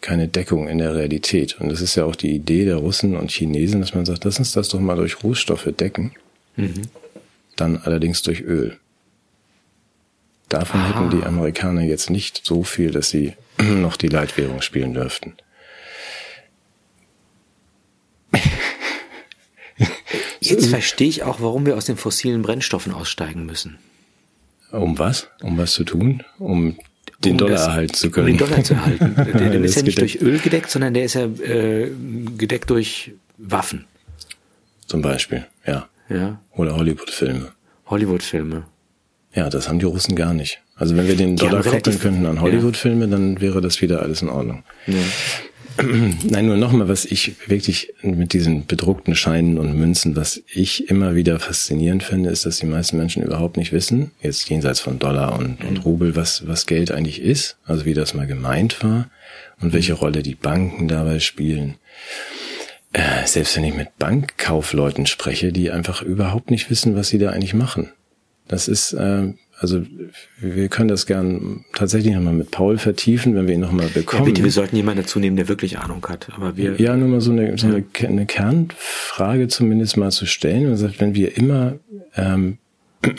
[0.00, 1.60] keine Deckung in der Realität.
[1.60, 4.38] Und das ist ja auch die Idee der Russen und Chinesen, dass man sagt, lass
[4.38, 6.12] uns das doch mal durch Rohstoffe decken.
[6.56, 6.82] Mhm.
[7.54, 8.76] dann allerdings durch Öl.
[10.48, 10.88] Davon ah.
[10.88, 15.34] hätten die Amerikaner jetzt nicht so viel, dass sie noch die Leitwährung spielen dürften.
[20.40, 23.78] Jetzt verstehe ich auch, warum wir aus den fossilen Brennstoffen aussteigen müssen.
[24.72, 25.28] Um was?
[25.42, 26.22] Um was zu tun?
[26.38, 26.76] Um
[27.24, 28.32] den um Dollar das, erhalten zu können.
[28.32, 29.14] Um den Dollar zu erhalten.
[29.16, 30.20] Der, der ist ja nicht gedeckt.
[30.20, 31.90] durch Öl gedeckt, sondern der ist ja äh,
[32.36, 33.86] gedeckt durch Waffen.
[34.86, 35.88] Zum Beispiel, ja.
[36.08, 36.40] Ja.
[36.52, 37.52] Oder Hollywood-Filme.
[37.86, 38.64] Hollywood-Filme.
[39.34, 40.60] Ja, das haben die Russen gar nicht.
[40.76, 44.28] Also wenn wir den Dollar koppeln könnten an Hollywood-Filme, dann wäre das wieder alles in
[44.28, 44.62] Ordnung.
[44.86, 44.94] Ja.
[46.24, 51.14] Nein, nur nochmal, was ich wirklich mit diesen bedruckten Scheinen und Münzen, was ich immer
[51.14, 55.38] wieder faszinierend finde, ist, dass die meisten Menschen überhaupt nicht wissen, jetzt jenseits von Dollar
[55.38, 59.08] und, und Rubel, was, was Geld eigentlich ist, also wie das mal gemeint war
[59.60, 61.76] und welche Rolle die Banken dabei spielen.
[62.92, 67.30] Äh, selbst wenn ich mit Bankkaufleuten spreche, die einfach überhaupt nicht wissen, was sie da
[67.30, 67.92] eigentlich machen.
[68.48, 69.82] Das ist, äh, also
[70.38, 74.22] wir können das gern tatsächlich nochmal mit Paul vertiefen, wenn wir ihn nochmal bekommen.
[74.22, 76.28] Ja, bitte, wir sollten jemanden dazu nehmen, der wirklich Ahnung hat.
[76.34, 80.70] Aber wir ja, nur mal so eine, so eine, eine Kernfrage zumindest mal zu stellen
[80.70, 81.74] und sagt, wenn wir immer
[82.16, 82.58] ähm,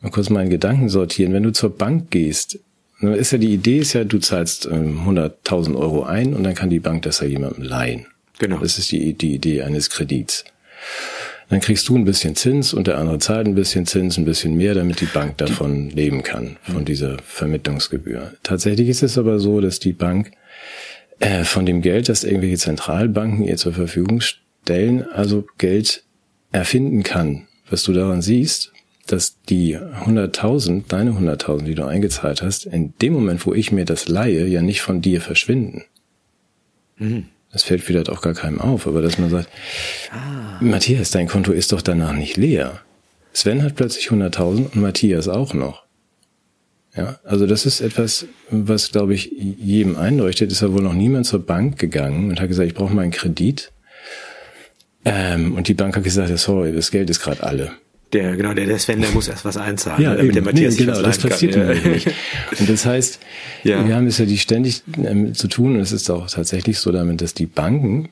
[0.00, 2.58] mal kurz meinen Gedanken sortieren, wenn du zur Bank gehst,
[3.00, 6.54] dann ist ja die Idee ist ja, du zahlst ähm, 100.000 Euro ein und dann
[6.54, 8.06] kann die Bank das ja jemandem leihen.
[8.38, 8.58] Genau.
[8.58, 10.44] Das ist die, die Idee eines Kredits
[11.52, 14.56] dann kriegst du ein bisschen Zins und der andere zahlt ein bisschen Zins, ein bisschen
[14.56, 18.32] mehr, damit die Bank davon leben kann, von dieser Vermittlungsgebühr.
[18.42, 20.32] Tatsächlich ist es aber so, dass die Bank
[21.18, 26.04] äh, von dem Geld, das irgendwelche Zentralbanken ihr zur Verfügung stellen, also Geld
[26.52, 27.46] erfinden kann.
[27.68, 28.72] Was du daran siehst,
[29.06, 33.84] dass die 100.000, deine 100.000, die du eingezahlt hast, in dem Moment, wo ich mir
[33.84, 35.84] das leihe, ja nicht von dir verschwinden.
[36.96, 37.26] Mhm.
[37.52, 39.48] Das fällt vielleicht auch gar keinem auf, aber dass man sagt,
[40.10, 40.58] ah.
[40.60, 42.80] Matthias, dein Konto ist doch danach nicht leer.
[43.34, 45.82] Sven hat plötzlich 100.000 und Matthias auch noch.
[46.96, 50.52] Ja, also das ist etwas, was, glaube ich, jedem einleuchtet.
[50.52, 53.12] Ist ja wohl noch niemand zur Bank gegangen und hat gesagt, ich brauche mal einen
[53.12, 53.72] Kredit.
[55.04, 57.72] Ähm, und die Bank hat gesagt, sorry, das Geld ist gerade alle.
[58.12, 60.34] Der, genau, der, der Sven, der muss erst was einzahlen, ja, damit eben.
[60.34, 61.68] der Matthias nee, genau, das passiert kann.
[61.68, 61.88] Ja.
[61.88, 62.08] nicht.
[62.58, 63.20] Und das heißt,
[63.64, 63.86] ja.
[63.86, 66.92] wir haben es ja die ständig ähm, zu tun und es ist auch tatsächlich so
[66.92, 68.10] damit, dass die Banken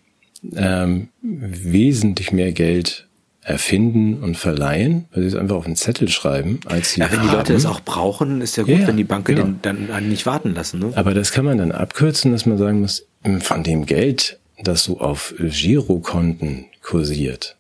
[0.57, 3.09] ähm, wesentlich mehr Geld
[3.43, 7.21] erfinden und verleihen, weil sie es einfach auf einen Zettel schreiben, als sie Ja, wenn
[7.21, 7.29] haben.
[7.29, 9.49] die Leute das auch brauchen, ist ja gut, ja, wenn die Banken genau.
[9.49, 10.81] den dann nicht warten lassen.
[10.81, 10.93] Ne?
[10.95, 13.07] Aber das kann man dann abkürzen, dass man sagen muss,
[13.41, 17.57] von dem Geld, das so auf Girokonten kursiert,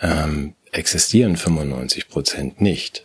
[0.00, 3.04] ähm, existieren 95 Prozent nicht.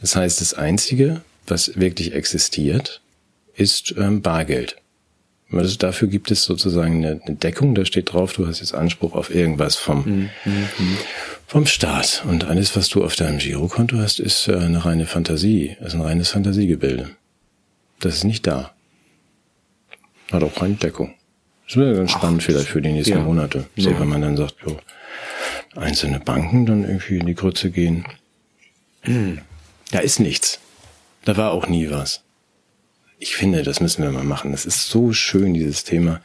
[0.00, 3.00] Das heißt, das Einzige, was wirklich existiert,
[3.54, 4.76] ist ähm, Bargeld.
[5.52, 9.14] Also dafür gibt es sozusagen eine, eine, Deckung, da steht drauf, du hast jetzt Anspruch
[9.14, 10.30] auf irgendwas vom, mhm.
[10.44, 10.96] mhm.
[11.46, 12.24] vom Staat.
[12.28, 16.00] Und alles, was du auf deinem Girokonto hast, ist äh, eine reine Fantasie, ist ein
[16.00, 17.10] reines Fantasiegebilde.
[18.00, 18.74] Das ist nicht da.
[20.32, 21.14] Hat auch keine Deckung.
[21.68, 23.22] Das wäre ganz spannend Ach, vielleicht für die nächsten ja.
[23.22, 23.66] Monate.
[23.76, 24.00] So, ja.
[24.00, 24.76] wenn man dann sagt, jo,
[25.76, 28.04] einzelne Banken dann irgendwie in die Grütze gehen.
[29.02, 29.38] Hm.
[29.90, 30.58] Da ist nichts.
[31.24, 32.22] Da war auch nie was.
[33.18, 34.52] Ich finde, das müssen wir mal machen.
[34.52, 36.20] Das ist so schön, dieses Thema.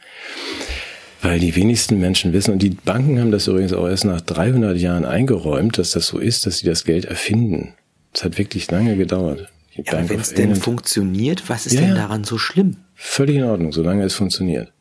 [1.22, 4.76] Weil die wenigsten Menschen wissen, und die Banken haben das übrigens auch erst nach 300
[4.76, 7.74] Jahren eingeräumt, dass das so ist, dass sie das Geld erfinden.
[8.12, 9.48] Das hat wirklich lange gedauert.
[9.74, 12.76] Ja, wenn es denn funktioniert, was ist ja, denn daran so schlimm?
[12.94, 14.72] Völlig in Ordnung, solange es funktioniert.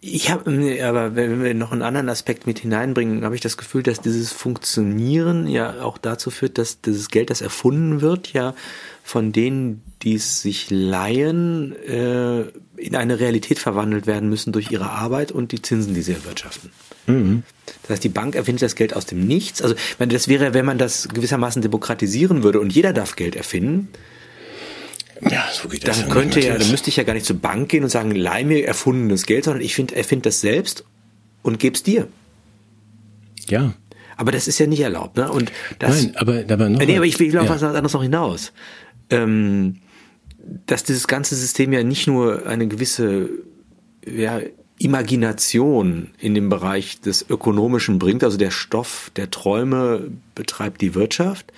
[0.00, 3.82] Ich habe, aber wenn wir noch einen anderen Aspekt mit hineinbringen, habe ich das Gefühl,
[3.82, 8.54] dass dieses Funktionieren ja auch dazu führt, dass dieses Geld, das erfunden wird, ja
[9.02, 12.42] von denen, die es sich leihen, äh,
[12.76, 16.70] in eine Realität verwandelt werden müssen durch ihre Arbeit und die Zinsen, die sie erwirtschaften.
[17.06, 17.42] Mhm.
[17.82, 19.62] Das heißt, die Bank erfindet das Geld aus dem Nichts.
[19.62, 23.88] Also, das wäre, wenn man das gewissermaßen demokratisieren würde und jeder darf Geld erfinden,
[25.30, 26.00] ja, so geht das.
[26.00, 28.44] Dann könnte ja, dann müsste ich ja gar nicht zur Bank gehen und sagen, leih
[28.44, 30.84] mir erfundenes Geld, sondern ich finde, erfind das selbst
[31.42, 32.08] und geb's dir.
[33.48, 33.74] Ja.
[34.16, 35.30] Aber das ist ja nicht erlaubt, ne?
[35.30, 36.80] Und das, Nein, aber, aber noch.
[36.80, 37.50] Nee, aber ich will auf ja.
[37.50, 38.52] was anderes noch hinaus.
[39.10, 39.76] Ähm,
[40.66, 43.28] dass dieses ganze System ja nicht nur eine gewisse
[44.06, 44.40] ja,
[44.78, 51.52] Imagination in dem Bereich des Ökonomischen bringt, also der Stoff der Träume betreibt die Wirtschaft,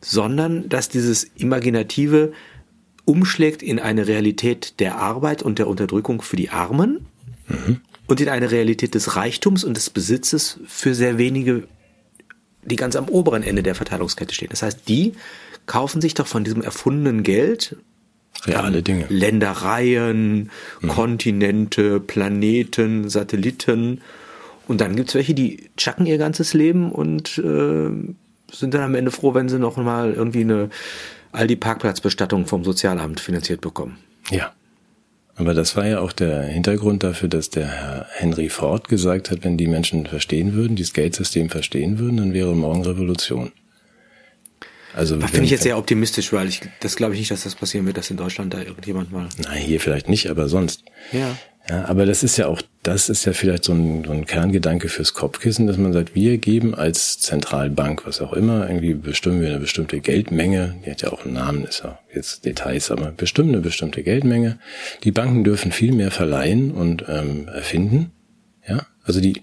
[0.00, 2.32] sondern dass dieses Imaginative
[3.04, 7.06] umschlägt in eine Realität der Arbeit und der Unterdrückung für die Armen
[7.48, 7.80] mhm.
[8.06, 11.64] und in eine Realität des Reichtums und des Besitzes für sehr wenige,
[12.64, 14.48] die ganz am oberen Ende der Verteilungskette stehen.
[14.50, 15.12] Das heißt, die
[15.66, 17.76] kaufen sich doch von diesem erfundenen Geld
[18.46, 19.06] reale Dinge.
[19.08, 20.50] Ländereien,
[20.80, 20.88] mhm.
[20.88, 24.00] Kontinente, Planeten, Satelliten.
[24.66, 27.90] Und dann gibt's welche, die chacken ihr ganzes Leben und äh,
[28.52, 30.70] sind dann am Ende froh, wenn sie noch mal irgendwie eine
[31.34, 33.98] Aldi Parkplatzbestattung vom Sozialamt finanziert bekommen.
[34.30, 34.52] Ja.
[35.36, 39.42] Aber das war ja auch der Hintergrund dafür, dass der Herr Henry Ford gesagt hat,
[39.42, 43.50] wenn die Menschen verstehen würden, dieses Geldsystem verstehen würden, dann wäre morgen Revolution.
[44.94, 47.84] Also finde ich jetzt sehr optimistisch, weil ich das glaube ich nicht, dass das passieren
[47.84, 49.28] wird, dass in Deutschland da irgendjemand mal.
[49.42, 50.84] Nein, hier vielleicht nicht, aber sonst.
[51.10, 51.36] Ja.
[51.68, 54.90] Ja, aber das ist ja auch, das ist ja vielleicht so ein, so ein Kerngedanke
[54.90, 59.48] fürs Kopfkissen, dass man sagt, wir geben als Zentralbank, was auch immer, irgendwie bestimmen wir
[59.48, 63.50] eine bestimmte Geldmenge, die hat ja auch einen Namen, ist ja jetzt Details, aber bestimmen
[63.50, 64.58] eine bestimmte Geldmenge.
[65.04, 68.12] Die Banken dürfen viel mehr verleihen und ähm, erfinden.
[68.68, 69.42] Ja, also die,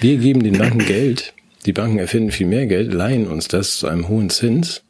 [0.00, 1.32] wir geben den Banken Geld,
[1.64, 4.82] die Banken erfinden viel mehr Geld, leihen uns das zu einem hohen Zins.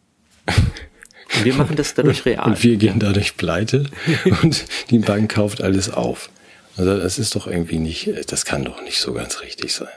[1.37, 2.47] Und wir machen das dadurch real.
[2.47, 3.85] Und wir gehen dadurch pleite
[4.43, 6.31] und die Bank kauft alles auf.
[6.77, 9.89] Also das ist doch irgendwie nicht, das kann doch nicht so ganz richtig sein.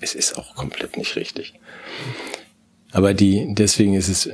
[0.00, 1.54] Es ist auch komplett nicht richtig.
[2.92, 4.28] Aber die, deswegen ist es,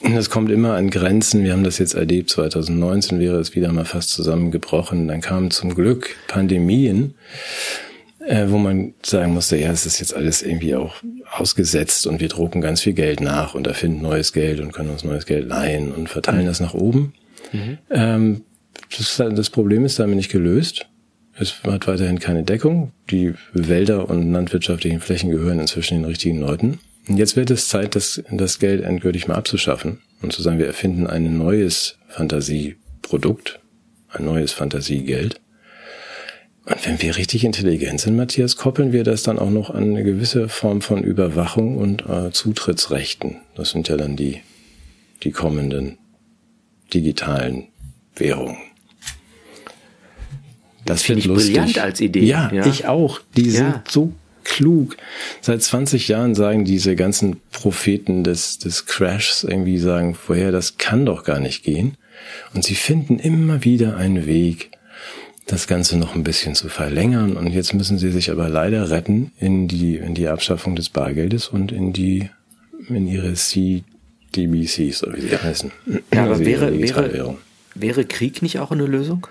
[0.00, 1.44] das kommt immer an Grenzen.
[1.44, 2.30] Wir haben das jetzt erlebt.
[2.30, 5.08] 2019 wäre es wieder mal fast zusammengebrochen.
[5.08, 7.14] Dann kamen zum Glück Pandemien,
[8.26, 10.96] äh, wo man sagen musste, ja, es ist jetzt alles irgendwie auch
[11.32, 15.04] ausgesetzt und wir drucken ganz viel Geld nach und erfinden neues Geld und können uns
[15.04, 17.14] neues Geld leihen und verteilen das nach oben.
[17.52, 17.78] Mhm.
[17.90, 18.42] Ähm,
[18.96, 20.86] das, das Problem ist damit nicht gelöst.
[21.36, 22.92] Es hat weiterhin keine Deckung.
[23.10, 26.78] Die Wälder und landwirtschaftlichen Flächen gehören inzwischen den richtigen Leuten.
[27.08, 30.66] Und jetzt wird es Zeit, das, das Geld endgültig mal abzuschaffen und zu sagen, wir
[30.66, 33.60] erfinden ein neues Fantasieprodukt,
[34.10, 35.40] ein neues Fantasiegeld.
[36.66, 40.02] Und wenn wir richtig intelligent sind, Matthias, koppeln wir das dann auch noch an eine
[40.02, 43.36] gewisse Form von Überwachung und äh, Zutrittsrechten.
[43.54, 44.40] Das sind ja dann die,
[45.24, 45.98] die kommenden
[46.94, 47.68] digitalen
[48.16, 48.56] Währungen.
[50.86, 51.54] Das finde ich lustig.
[51.54, 52.24] brillant als Idee.
[52.24, 52.66] Ja, ja.
[52.66, 53.20] ich auch.
[53.36, 53.52] Die ja.
[53.52, 54.12] sind so
[54.44, 54.96] klug.
[55.40, 61.06] Seit 20 Jahren sagen diese ganzen Propheten des, des Crashs irgendwie sagen, vorher, das kann
[61.06, 61.96] doch gar nicht gehen.
[62.54, 64.70] Und sie finden immer wieder einen Weg,
[65.46, 67.36] das Ganze noch ein bisschen zu verlängern.
[67.36, 71.48] Und jetzt müssen sie sich aber leider retten in die, in die Abschaffung des Bargeldes
[71.48, 72.30] und in die,
[72.88, 75.72] in ihre CDBCs, oder wie sie heißen.
[76.12, 77.36] Ja, aber also wäre, wäre,
[77.74, 79.26] wäre Krieg nicht auch eine Lösung?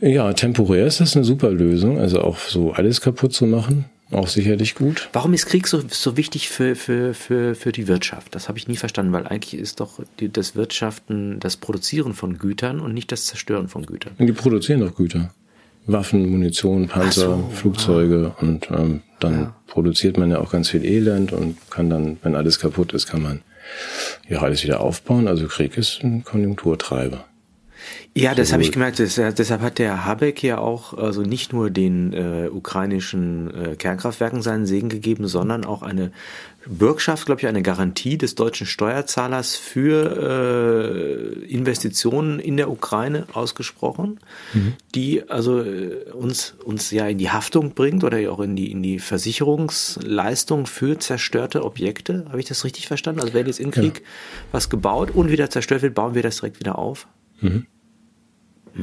[0.00, 1.98] Ja, temporär ist das eine super Lösung.
[1.98, 5.08] Also auch so alles kaputt zu machen, auch sicherlich gut.
[5.12, 8.34] Warum ist Krieg so, so wichtig für, für, für, für die Wirtschaft?
[8.34, 12.38] Das habe ich nie verstanden, weil eigentlich ist doch die, das Wirtschaften das Produzieren von
[12.38, 14.14] Gütern und nicht das Zerstören von Gütern.
[14.18, 15.32] Und die produzieren doch Güter.
[15.86, 18.42] Waffen, Munition, Panzer, so, Flugzeuge ah.
[18.42, 19.54] und ähm, dann ja.
[19.66, 23.22] produziert man ja auch ganz viel Elend und kann dann, wenn alles kaputt ist, kann
[23.22, 23.40] man
[24.28, 25.26] ja alles wieder aufbauen.
[25.26, 27.24] Also Krieg ist ein Konjunkturtreiber.
[28.16, 28.98] Ja, das habe ich gemerkt.
[28.98, 34.42] Das, deshalb hat der Habeck ja auch also nicht nur den äh, ukrainischen äh, Kernkraftwerken
[34.42, 36.10] seinen Segen gegeben, sondern auch eine
[36.66, 44.18] Bürgschaft, glaube ich, eine Garantie des deutschen Steuerzahlers für äh, Investitionen in der Ukraine ausgesprochen,
[44.52, 44.74] mhm.
[44.94, 48.82] die also äh, uns uns ja in die Haftung bringt oder auch in die in
[48.82, 52.26] die Versicherungsleistung für zerstörte Objekte.
[52.28, 53.20] Habe ich das richtig verstanden?
[53.20, 54.06] Also wenn jetzt in Krieg ja.
[54.52, 57.06] was gebaut und wieder zerstört wird, bauen wir das direkt wieder auf.
[57.40, 57.66] Mhm.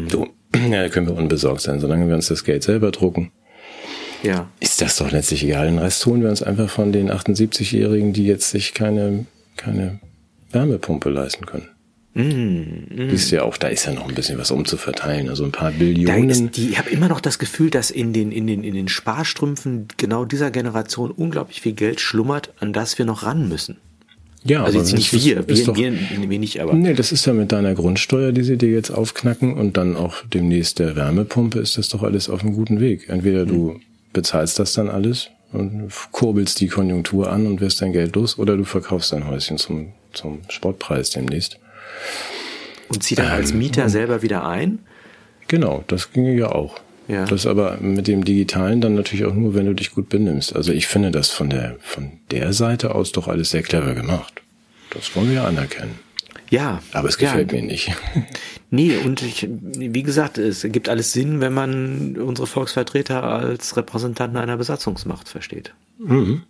[0.09, 3.31] So, ja, da können wir unbesorgt sein, solange wir uns das Geld selber drucken.
[4.23, 4.49] Ja.
[4.59, 5.67] Ist das doch letztlich egal.
[5.67, 9.25] Den Rest holen wir uns einfach von den 78-Jährigen, die jetzt sich keine,
[9.55, 9.99] keine
[10.51, 11.69] Wärmepumpe leisten können.
[12.13, 13.09] Mm, mm.
[13.11, 15.71] Siehst du ja auch, da ist ja noch ein bisschen was umzuverteilen, also ein paar
[15.71, 16.29] Billionen.
[16.31, 18.87] Ist, die, ich habe immer noch das Gefühl, dass in den, in, den, in den
[18.87, 23.77] Sparstrümpfen genau dieser Generation unglaublich viel Geld schlummert, an das wir noch ran müssen.
[24.47, 26.73] Ja, also jetzt nicht wir, wir, doch, wir, wir nicht, aber.
[26.73, 30.15] Nee, das ist ja mit deiner Grundsteuer, die sie dir jetzt aufknacken und dann auch
[30.33, 33.09] demnächst der Wärmepumpe, ist das doch alles auf einem guten Weg.
[33.09, 33.81] Entweder du hm.
[34.13, 38.55] bezahlst das dann alles und kurbelst die Konjunktur an und wirst dein Geld los, oder
[38.55, 41.59] du verkaufst dein Häuschen zum, zum Sportpreis demnächst.
[42.89, 44.79] Und zieh dann ähm, als Mieter selber wieder ein?
[45.47, 46.79] Genau, das ginge ja auch.
[47.07, 47.25] Ja.
[47.25, 50.55] Das aber mit dem Digitalen dann natürlich auch nur, wenn du dich gut benimmst.
[50.55, 54.41] Also ich finde das von der, von der Seite aus doch alles sehr clever gemacht.
[54.91, 55.99] Das wollen wir anerkennen.
[56.49, 56.81] Ja.
[56.93, 57.59] Aber es gefällt ja.
[57.59, 57.91] mir nicht.
[58.69, 64.37] Nee, und ich, wie gesagt, es ergibt alles Sinn, wenn man unsere Volksvertreter als Repräsentanten
[64.37, 65.73] einer Besatzungsmacht versteht.
[65.99, 66.43] Mhm.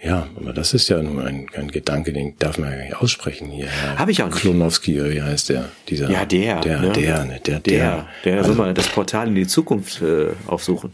[0.00, 3.50] Ja, aber das ist ja nur ein, ein Gedanke, den darf man ja nicht aussprechen
[3.50, 3.66] hier.
[3.96, 4.38] Habe ich auch nicht.
[4.38, 5.70] Klonowski, wie heißt der?
[5.88, 6.60] Dieser, ja, der.
[6.60, 6.92] Der, ne?
[6.92, 7.60] der, ne, der, der.
[7.60, 10.92] Der, der also, soll mal das Portal in die Zukunft äh, aufsuchen.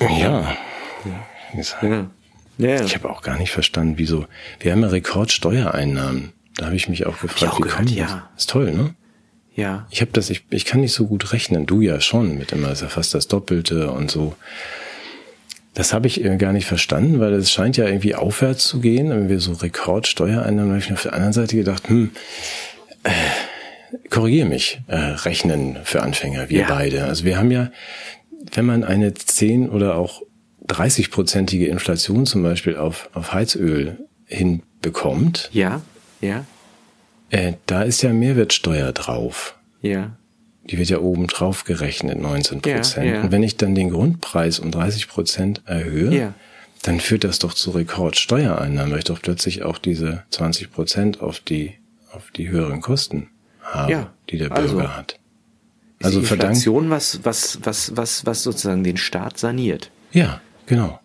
[0.00, 0.56] Ja.
[1.82, 2.06] ja.
[2.56, 2.84] ja.
[2.84, 4.24] Ich habe auch gar nicht verstanden, wieso.
[4.60, 6.32] Wir haben ja Rekordsteuereinnahmen.
[6.56, 8.06] Da habe ich mich auch gefragt, auch wie gehört, kommt ja.
[8.34, 8.44] das?
[8.44, 8.94] Ist toll, ne?
[9.54, 9.86] Ja.
[9.90, 11.66] Ich habe das, ich, ich kann nicht so gut rechnen.
[11.66, 14.34] Du ja schon, mit immer ist ja fast das Doppelte und so.
[15.76, 19.10] Das habe ich gar nicht verstanden, weil es scheint ja irgendwie aufwärts zu gehen.
[19.10, 22.12] Wenn wir so Rekordsteuereinnahmen, habe ich auf der anderen Seite gedacht, hm,
[23.02, 23.10] äh,
[24.08, 26.66] korrigiere mich, äh, rechnen für Anfänger, wir ja.
[26.66, 27.04] beide.
[27.04, 27.70] Also wir haben ja,
[28.54, 30.22] wenn man eine 10 oder auch
[30.66, 35.50] 30-prozentige Inflation zum Beispiel auf, auf Heizöl hinbekommt.
[35.52, 35.82] Ja,
[36.22, 36.46] ja.
[37.28, 39.58] Äh, da ist ja Mehrwertsteuer drauf.
[39.82, 40.16] Ja.
[40.70, 43.06] Die wird ja oben drauf gerechnet, 19 Prozent.
[43.06, 43.20] Ja, ja.
[43.22, 46.34] Und wenn ich dann den Grundpreis um 30 Prozent erhöhe, ja.
[46.82, 51.40] dann führt das doch zu Rekordsteuereinnahmen, weil ich doch plötzlich auch diese 20 Prozent auf
[51.40, 51.74] die,
[52.12, 53.28] auf die höheren Kosten
[53.62, 55.18] habe, die der Bürger also, hat.
[56.02, 59.90] Also ist die Inflation, was, was, was, was, was sozusagen den Staat saniert.
[60.12, 61.00] Ja, genau.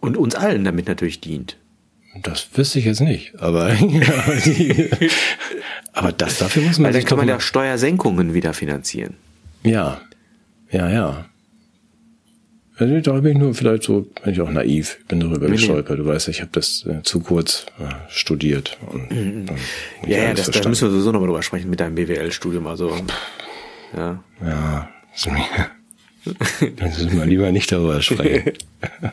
[0.00, 1.56] Und uns allen damit natürlich dient.
[2.14, 3.72] Das wüsste ich jetzt nicht, aber,
[4.44, 4.90] die,
[5.92, 6.86] aber das dafür muss man.
[6.86, 9.14] Weil dann kann man ja Steuersenkungen wieder finanzieren.
[9.62, 10.00] Ja,
[10.70, 11.26] ja, ja.
[12.76, 15.52] Also, da bin ich nur vielleicht so, bin ich auch naiv, ich bin darüber nee,
[15.52, 15.98] gestolpert.
[15.98, 18.78] Du weißt, ich habe das äh, zu kurz äh, studiert.
[18.90, 19.46] Und, mhm.
[20.06, 22.66] ja, ja, das, da müssen wir sowieso nochmal drüber sprechen mit deinem BWL-Studium.
[22.66, 22.96] Also,
[23.94, 24.24] ja.
[24.42, 24.88] Ja,
[26.60, 28.52] dann müssen wir lieber nicht darüber sprechen.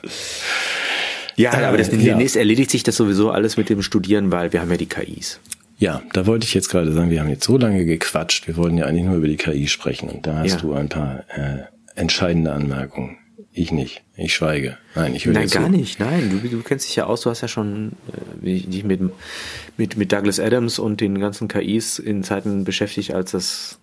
[1.38, 2.42] Ja, aber das, demnächst ja.
[2.42, 5.40] erledigt sich das sowieso alles mit dem Studieren, weil wir haben ja die KIs.
[5.78, 8.80] Ja, da wollte ich jetzt gerade sagen, wir haben jetzt so lange gequatscht, wir wollten
[8.80, 10.58] ja eigentlich nur über die KI sprechen und da hast ja.
[10.58, 11.66] du ein paar äh,
[11.96, 13.18] entscheidende Anmerkungen.
[13.54, 14.04] Ich nicht.
[14.16, 14.78] Ich schweige.
[14.94, 15.72] Nein, ich höre Nein, gar zu.
[15.72, 16.00] nicht.
[16.00, 17.22] Nein, du, du kennst dich ja aus.
[17.22, 17.94] Du hast ja schon
[18.44, 19.02] äh, dich mit,
[19.78, 23.80] mit, mit Douglas Adams und den ganzen KIs in Zeiten beschäftigt, als das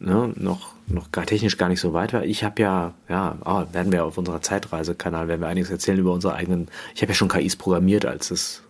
[0.00, 2.24] ne, noch, noch gar technisch gar nicht so weit war.
[2.24, 6.12] Ich habe ja, ja, oh, werden wir auf unserer Zeitreisekanal, werden wir einiges erzählen über
[6.12, 8.62] unsere eigenen, ich habe ja schon KIs programmiert, als es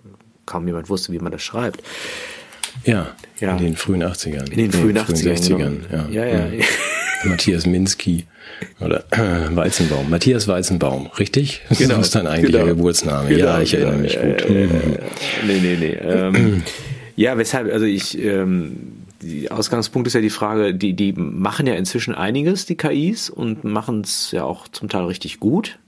[0.46, 1.82] kaum jemand wusste, wie man das schreibt.
[2.84, 3.08] Ja,
[3.40, 3.56] ja.
[3.56, 4.50] in den frühen 80ern.
[4.50, 6.08] In den frühen, nee, 80ern, 60ern, genau.
[6.10, 6.24] ja.
[6.24, 6.46] Ja, ja.
[6.48, 6.64] ja.
[7.24, 8.26] Matthias Minsky
[8.80, 10.08] oder äh, Weizenbaum.
[10.10, 11.62] Matthias Weizenbaum, richtig?
[11.76, 11.96] Genau.
[11.96, 12.76] Das ist dein eigentlicher genau.
[12.76, 13.28] Geburtsname.
[13.28, 14.42] Genau, ja, ich erinnere mich gut.
[14.42, 14.68] Äh, äh,
[15.46, 15.98] nee, nee, nee.
[16.00, 16.62] Ähm,
[17.16, 21.74] ja, weshalb, also ich, ähm, die Ausgangspunkt ist ja die Frage, die, die machen ja
[21.74, 25.78] inzwischen einiges, die KIs, und machen es ja auch zum Teil richtig gut.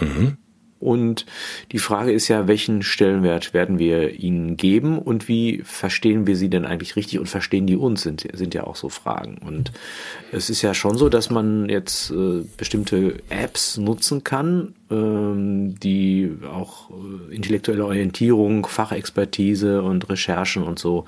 [0.00, 0.36] Mhm.
[0.78, 1.24] Und
[1.72, 6.50] die Frage ist ja, welchen Stellenwert werden wir ihnen geben und wie verstehen wir sie
[6.50, 9.38] denn eigentlich richtig und verstehen die uns, sind, sind ja auch so Fragen.
[9.38, 9.72] Und
[10.32, 16.90] es ist ja schon so, dass man jetzt äh, bestimmte Apps nutzen kann, die auch
[16.90, 21.06] äh, intellektuelle Orientierung, Fachexpertise und Recherchen und so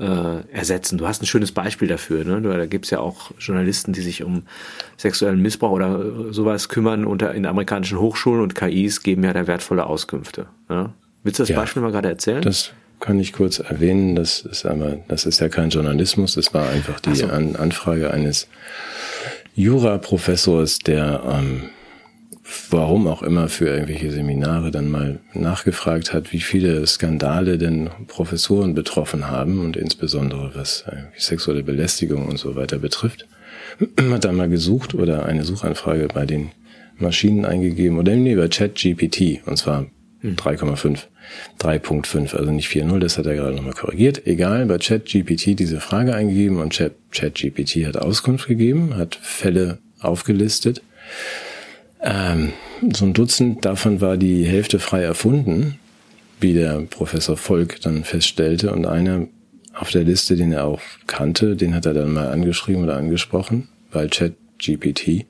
[0.00, 0.98] äh, ersetzen.
[0.98, 2.24] Du hast ein schönes Beispiel dafür.
[2.24, 2.40] Ne?
[2.40, 4.42] Da gibt's ja auch Journalisten, die sich um
[4.96, 9.46] sexuellen Missbrauch oder äh, sowas kümmern unter in amerikanischen Hochschulen und KIs geben ja da
[9.46, 10.46] wertvolle Auskünfte.
[10.68, 10.90] Ne?
[11.22, 12.42] Willst du das ja, Beispiel mal gerade erzählen?
[12.42, 14.16] Das kann ich kurz erwähnen.
[14.16, 16.34] Das ist aber, das ist ja kein Journalismus.
[16.34, 17.28] Das war einfach die so.
[17.28, 18.48] An Anfrage eines
[19.54, 21.70] Jura-Professors, der ähm,
[22.70, 28.74] warum auch immer für irgendwelche Seminare dann mal nachgefragt hat, wie viele Skandale denn Professoren
[28.74, 30.84] betroffen haben und insbesondere was
[31.16, 33.26] sexuelle Belästigung und so weiter betrifft.
[34.10, 36.50] Hat dann mal gesucht oder eine Suchanfrage bei den
[36.98, 39.86] Maschinen eingegeben oder nee, bei ChatGPT und zwar
[40.22, 40.96] 3,5, hm.
[41.60, 44.26] 3.5, also nicht 4.0, das hat er gerade nochmal korrigiert.
[44.26, 46.78] Egal, bei ChatGPT diese Frage eingegeben und
[47.12, 50.82] ChatGPT hat Auskunft gegeben, hat Fälle aufgelistet
[52.02, 52.52] ähm,
[52.92, 55.78] so ein Dutzend davon war die Hälfte frei erfunden,
[56.40, 58.72] wie der Professor Volk dann feststellte.
[58.72, 59.26] Und einer
[59.74, 63.68] auf der Liste, den er auch kannte, den hat er dann mal angeschrieben oder angesprochen,
[63.92, 65.26] weil ChatGPT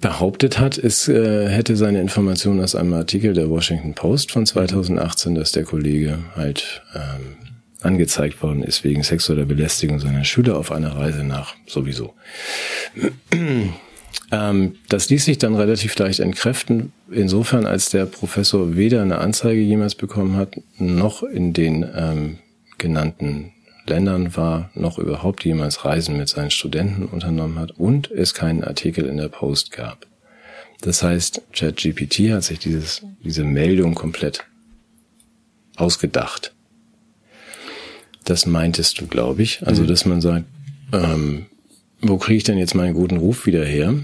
[0.00, 5.34] behauptet hat, es äh, hätte seine Informationen aus einem Artikel der Washington Post von 2018,
[5.36, 7.36] dass der Kollege halt ähm,
[7.80, 12.14] angezeigt worden ist wegen sexueller Belästigung seiner Schüler auf einer Reise nach sowieso.
[14.32, 19.60] Ähm, das ließ sich dann relativ leicht entkräften, insofern als der Professor weder eine Anzeige
[19.60, 22.38] jemals bekommen hat, noch in den ähm,
[22.78, 23.52] genannten
[23.86, 29.04] Ländern war, noch überhaupt jemals Reisen mit seinen Studenten unternommen hat und es keinen Artikel
[29.04, 30.06] in der Post gab.
[30.80, 34.44] Das heißt, ChatGPT hat sich dieses, diese Meldung komplett
[35.76, 36.54] ausgedacht.
[38.24, 39.66] Das meintest du, glaube ich.
[39.66, 39.86] Also, mhm.
[39.88, 40.46] dass man sagt,
[40.92, 41.46] ähm,
[42.00, 43.94] wo kriege ich denn jetzt meinen guten Ruf wieder her?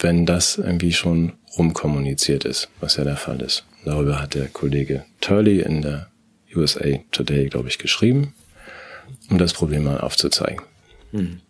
[0.00, 3.64] Wenn das irgendwie schon rumkommuniziert ist, was ja der Fall ist.
[3.84, 6.10] Darüber hat der Kollege Turley in der
[6.54, 8.34] USA Today, glaube ich, geschrieben,
[9.30, 10.62] um das Problem mal aufzuzeigen.
[11.12, 11.40] Hm.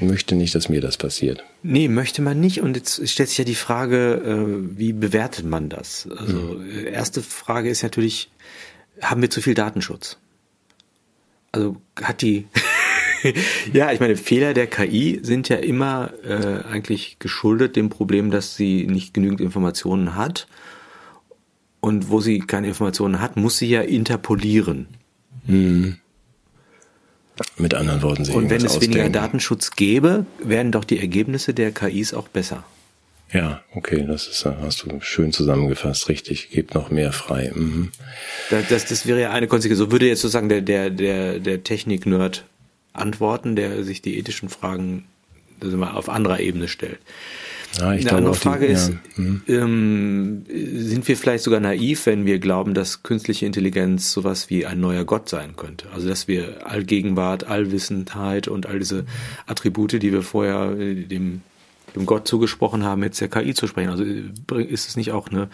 [0.00, 1.44] Möchte nicht, dass mir das passiert.
[1.62, 2.62] Nee, möchte man nicht.
[2.62, 6.08] Und jetzt stellt sich ja die Frage, äh, wie bewertet man das?
[6.16, 6.86] Also, hm.
[6.86, 8.30] erste Frage ist natürlich,
[9.02, 10.16] haben wir zu viel Datenschutz?
[11.52, 12.46] Also, hat die,
[13.72, 18.56] ja, ich meine, Fehler der KI sind ja immer äh, eigentlich geschuldet dem Problem, dass
[18.56, 20.46] sie nicht genügend Informationen hat.
[21.80, 24.86] Und wo sie keine Informationen hat, muss sie ja interpolieren.
[25.46, 25.96] Hm.
[27.56, 28.96] Mit anderen Worten, sie Und wenn es ausdenken.
[28.96, 32.64] weniger Datenschutz gäbe, wären doch die Ergebnisse der KIs auch besser.
[33.32, 36.50] Ja, okay, das ist, hast du schön zusammengefasst, richtig.
[36.50, 37.52] Gebt noch mehr frei.
[37.54, 37.92] Mhm.
[38.50, 39.78] Das, das, das wäre ja eine Konsequenz.
[39.78, 42.44] So würde jetzt sozusagen der, der, der, der Technik-Nerd
[42.92, 45.04] antworten, der sich die ethischen Fragen
[45.62, 46.98] auf anderer Ebene stellt.
[47.78, 48.96] Ja, ich Eine andere Frage die, ist, ja.
[49.16, 49.42] mhm.
[49.46, 54.80] ähm, sind wir vielleicht sogar naiv, wenn wir glauben, dass künstliche Intelligenz sowas wie ein
[54.80, 55.86] neuer Gott sein könnte?
[55.94, 59.04] Also dass wir Allgegenwart, Allwissendheit und all diese
[59.46, 61.42] Attribute, die wir vorher äh, dem,
[61.94, 63.90] dem Gott zugesprochen haben, jetzt der KI zu sprechen.
[63.90, 65.48] Also äh, ist es nicht auch eine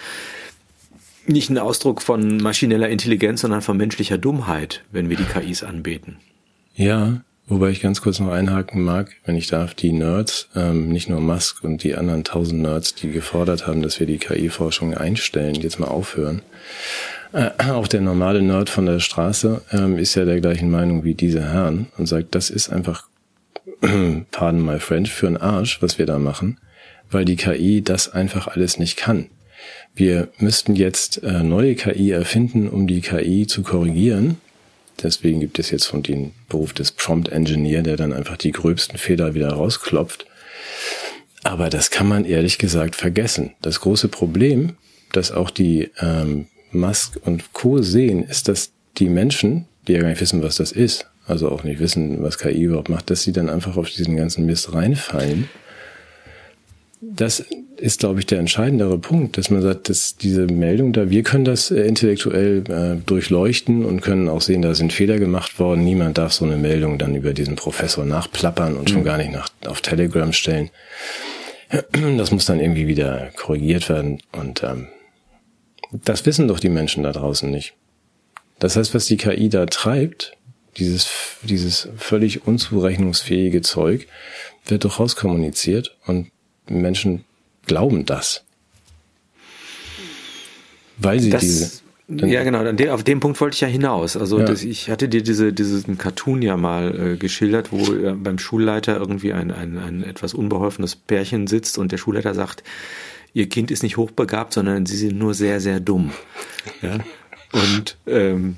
[1.28, 6.18] nicht ein Ausdruck von maschineller Intelligenz, sondern von menschlicher Dummheit, wenn wir die KIs anbeten?
[6.76, 11.08] Ja, Wobei ich ganz kurz noch einhaken mag, wenn ich darf, die Nerds, ähm, nicht
[11.08, 15.54] nur Musk und die anderen tausend Nerds, die gefordert haben, dass wir die KI-Forschung einstellen,
[15.54, 16.42] jetzt mal aufhören.
[17.32, 21.14] Äh, auch der normale Nerd von der Straße ähm, ist ja der gleichen Meinung wie
[21.14, 23.06] diese Herren und sagt, das ist einfach,
[24.32, 26.58] pardon my French, für einen Arsch, was wir da machen,
[27.12, 29.26] weil die KI das einfach alles nicht kann.
[29.94, 34.38] Wir müssten jetzt äh, neue KI erfinden, um die KI zu korrigieren,
[35.02, 38.98] Deswegen gibt es jetzt von den Beruf des Prompt Engineer, der dann einfach die gröbsten
[38.98, 40.26] Fehler wieder rausklopft.
[41.44, 43.52] Aber das kann man ehrlich gesagt vergessen.
[43.62, 44.72] Das große Problem,
[45.12, 47.82] das auch die ähm, Musk und Co.
[47.82, 51.62] sehen, ist, dass die Menschen, die ja gar nicht wissen, was das ist, also auch
[51.62, 55.48] nicht wissen, was KI überhaupt macht, dass sie dann einfach auf diesen ganzen Mist reinfallen
[57.14, 57.44] das
[57.76, 61.44] ist, glaube ich, der entscheidendere Punkt, dass man sagt, dass diese Meldung da, wir können
[61.44, 65.84] das äh, intellektuell äh, durchleuchten und können auch sehen, da sind Fehler gemacht worden.
[65.84, 69.04] Niemand darf so eine Meldung dann über diesen Professor nachplappern und schon mhm.
[69.04, 70.70] gar nicht nach, auf Telegram stellen.
[71.92, 74.86] Das muss dann irgendwie wieder korrigiert werden und ähm,
[75.92, 77.74] das wissen doch die Menschen da draußen nicht.
[78.58, 80.36] Das heißt, was die KI da treibt,
[80.76, 81.08] dieses,
[81.42, 84.06] dieses völlig unzurechnungsfähige Zeug,
[84.66, 86.30] wird doch rauskommuniziert und
[86.68, 87.24] Menschen
[87.66, 88.44] glauben das.
[90.98, 91.70] Weil sie das, diese.
[92.08, 94.16] Ja, genau, auf den Punkt wollte ich ja hinaus.
[94.16, 94.44] Also ja.
[94.44, 98.96] das, ich hatte dir diese, diesen Cartoon ja mal äh, geschildert, wo äh, beim Schulleiter
[98.96, 102.62] irgendwie ein, ein, ein etwas unbeholfenes Pärchen sitzt und der Schulleiter sagt,
[103.34, 106.12] ihr Kind ist nicht hochbegabt, sondern sie sind nur sehr, sehr dumm.
[106.80, 106.98] Ja?
[107.52, 108.56] Und ähm,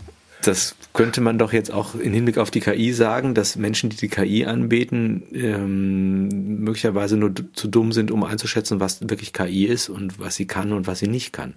[0.48, 3.96] das könnte man doch jetzt auch in Hinblick auf die KI sagen, dass Menschen, die
[3.96, 9.90] die KI anbeten, ähm, möglicherweise nur zu dumm sind, um einzuschätzen, was wirklich KI ist
[9.90, 11.54] und was sie kann und was sie nicht kann.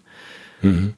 [0.62, 0.94] Mhm.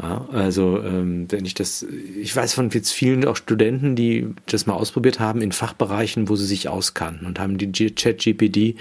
[0.00, 4.66] Ja, also ähm, wenn ich das, ich weiß von jetzt vielen auch Studenten, die das
[4.66, 8.76] mal ausprobiert haben in Fachbereichen, wo sie sich auskannten und haben die Chat-GPD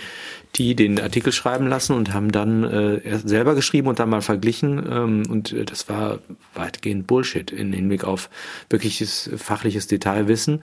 [0.56, 4.86] die den Artikel schreiben lassen und haben dann äh, selber geschrieben und dann mal verglichen
[4.89, 6.20] ähm, und äh, das war
[6.54, 8.30] weitgehend Bullshit in Hinblick auf
[8.70, 10.62] wirkliches fachliches Detailwissen.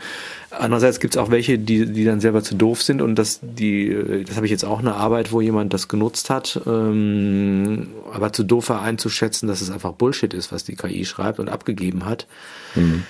[0.51, 3.89] Andererseits gibt es auch welche, die, die dann selber zu doof sind und das, die,
[3.89, 8.33] äh, das habe ich jetzt auch eine Arbeit, wo jemand das genutzt hat, ähm, aber
[8.35, 12.05] zu doof war einzuschätzen, dass es einfach Bullshit ist, was die KI schreibt und abgegeben
[12.05, 12.27] hat.
[12.75, 13.05] Mhm.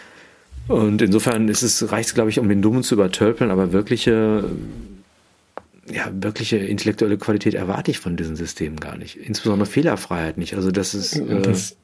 [0.69, 4.45] Und insofern ist es, reicht es, glaube ich, um den Dummen zu übertölpeln, aber wirkliche
[5.93, 9.17] ja, wirkliche intellektuelle Qualität erwarte ich von diesen Systemen gar nicht.
[9.17, 10.55] Insbesondere Fehlerfreiheit nicht.
[10.55, 11.17] Also das ist.
[11.17, 11.77] Äh das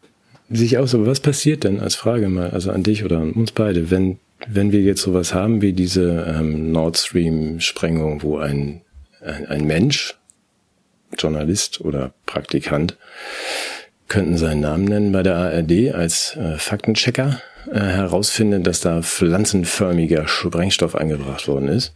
[0.50, 0.98] sehe ich auch so.
[0.98, 4.18] Aber was passiert denn als Frage mal, also an dich oder an uns beide, wenn,
[4.46, 8.82] wenn wir jetzt sowas haben wie diese ähm, Nord Stream-Sprengung, wo ein,
[9.24, 10.16] ein, ein Mensch,
[11.18, 12.96] Journalist oder Praktikant,
[14.08, 17.40] könnten seinen Namen nennen bei der ARD als äh, Faktenchecker,
[17.70, 21.94] äh, herausfindet, dass da pflanzenförmiger Sprengstoff eingebracht worden ist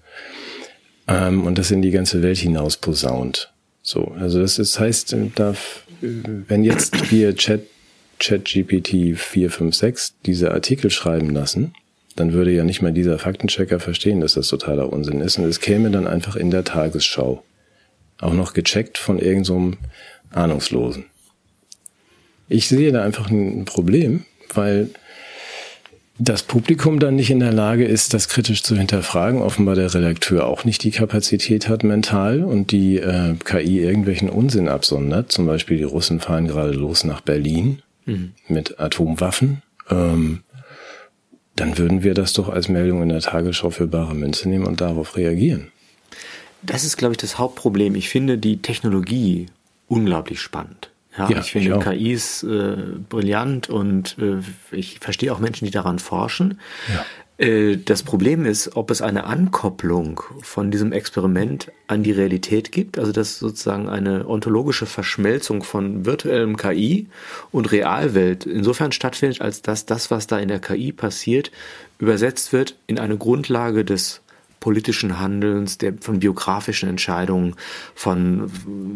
[1.09, 3.52] ähm, und das in die ganze Welt hinaus posaunt.
[3.82, 5.54] So, also das ist, heißt, äh, da,
[6.00, 7.62] wenn jetzt wir Chat,
[8.18, 11.72] Chat GPT 456 diese Artikel schreiben lassen,
[12.16, 15.38] dann würde ja nicht mal dieser Faktenchecker verstehen, dass das totaler Unsinn ist.
[15.38, 17.44] Und es käme dann einfach in der Tagesschau.
[18.20, 19.76] Auch noch gecheckt von irgendeinem
[20.32, 21.04] so Ahnungslosen.
[22.48, 24.90] Ich sehe da einfach ein Problem, weil
[26.19, 30.47] das Publikum dann nicht in der Lage ist, das kritisch zu hinterfragen, offenbar der Redakteur
[30.47, 35.31] auch nicht die Kapazität hat mental und die äh, KI irgendwelchen Unsinn absondert.
[35.31, 38.33] Zum Beispiel die Russen fahren gerade los nach Berlin mhm.
[38.49, 39.62] mit Atomwaffen.
[39.91, 40.43] Ähm,
[41.55, 44.81] dann würden wir das doch als Meldung in der Tagesschau für bare Münze nehmen und
[44.81, 45.69] darauf reagieren.
[46.62, 47.95] Das ist, glaube ich, das Hauptproblem.
[47.95, 49.47] Ich finde die Technologie
[49.87, 50.91] unglaublich spannend.
[51.16, 52.76] Ja, ja ich finde ich KIs äh,
[53.09, 54.40] brillant und äh,
[54.70, 56.61] ich verstehe auch Menschen, die daran forschen.
[56.92, 57.04] Ja.
[57.38, 62.98] Äh, das Problem ist, ob es eine Ankopplung von diesem Experiment an die Realität gibt,
[62.98, 67.06] also dass sozusagen eine ontologische Verschmelzung von virtuellem KI
[67.50, 71.50] und Realwelt insofern stattfindet, als dass das, was da in der KI passiert,
[71.98, 74.20] übersetzt wird in eine Grundlage des
[74.61, 77.54] politischen Handelns, der, von biografischen Entscheidungen,
[77.94, 78.50] von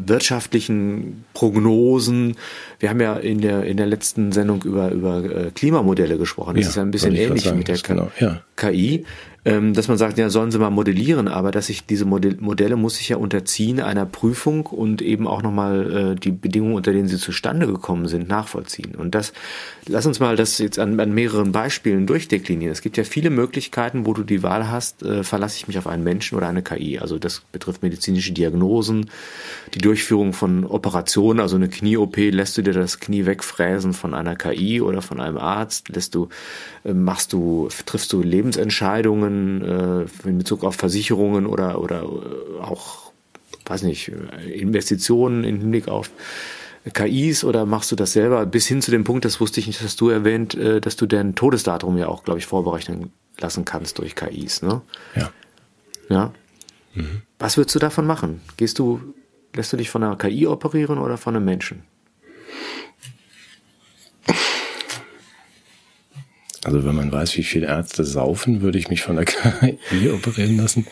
[0.07, 2.37] wirtschaftlichen Prognosen.
[2.79, 6.57] Wir haben ja in der, in der letzten Sendung über, über äh, Klimamodelle gesprochen.
[6.57, 8.43] Das ja, ist ja ein bisschen ähnlich mit der genau, ja.
[8.57, 9.05] KI
[9.45, 13.01] dass man sagt, ja, sollen sie mal modellieren, aber dass ich diese Modell Modelle muss
[13.01, 17.19] ich ja unterziehen einer Prüfung und eben auch nochmal äh, die Bedingungen, unter denen sie
[17.19, 18.95] zustande gekommen sind, nachvollziehen.
[18.95, 19.33] Und das,
[19.89, 22.71] lass uns mal das jetzt an, an mehreren Beispielen durchdeklinieren.
[22.71, 25.89] Es gibt ja viele Möglichkeiten, wo du die Wahl hast, äh, verlasse ich mich auf
[25.89, 27.01] einen Menschen oder eine KI.
[27.01, 29.11] Also das betrifft medizinische Diagnosen,
[29.75, 34.37] die Durchführung von Operationen, also eine Knie-OP, lässt du dir das Knie wegfräsen von einer
[34.37, 36.29] KI oder von einem Arzt, lässt du,
[36.85, 42.61] äh, machst du, triffst du Lebensentscheidungen, Unternehmen äh, in Bezug auf Versicherungen oder, oder äh,
[42.63, 43.13] auch,
[43.67, 46.11] weiß nicht, Investitionen im Hinblick auf
[46.93, 49.85] KIs oder machst du das selber bis hin zu dem Punkt, das wusste ich nicht,
[49.85, 53.99] dass du erwähnt, äh, dass du dein Todesdatum ja auch, glaube ich, vorberechnen lassen kannst
[53.99, 54.83] durch KIs, ne?
[55.15, 55.31] Ja.
[56.09, 56.33] Ja.
[56.95, 57.23] Mhm.
[57.39, 58.41] Was würdest du davon machen?
[58.57, 59.01] Gehst du,
[59.55, 61.85] lässt du dich von einer KI operieren oder von einem Menschen?
[66.65, 69.25] Also wenn man weiß, wie viele Ärzte saufen, würde ich mich von der
[69.91, 70.87] KI operieren lassen.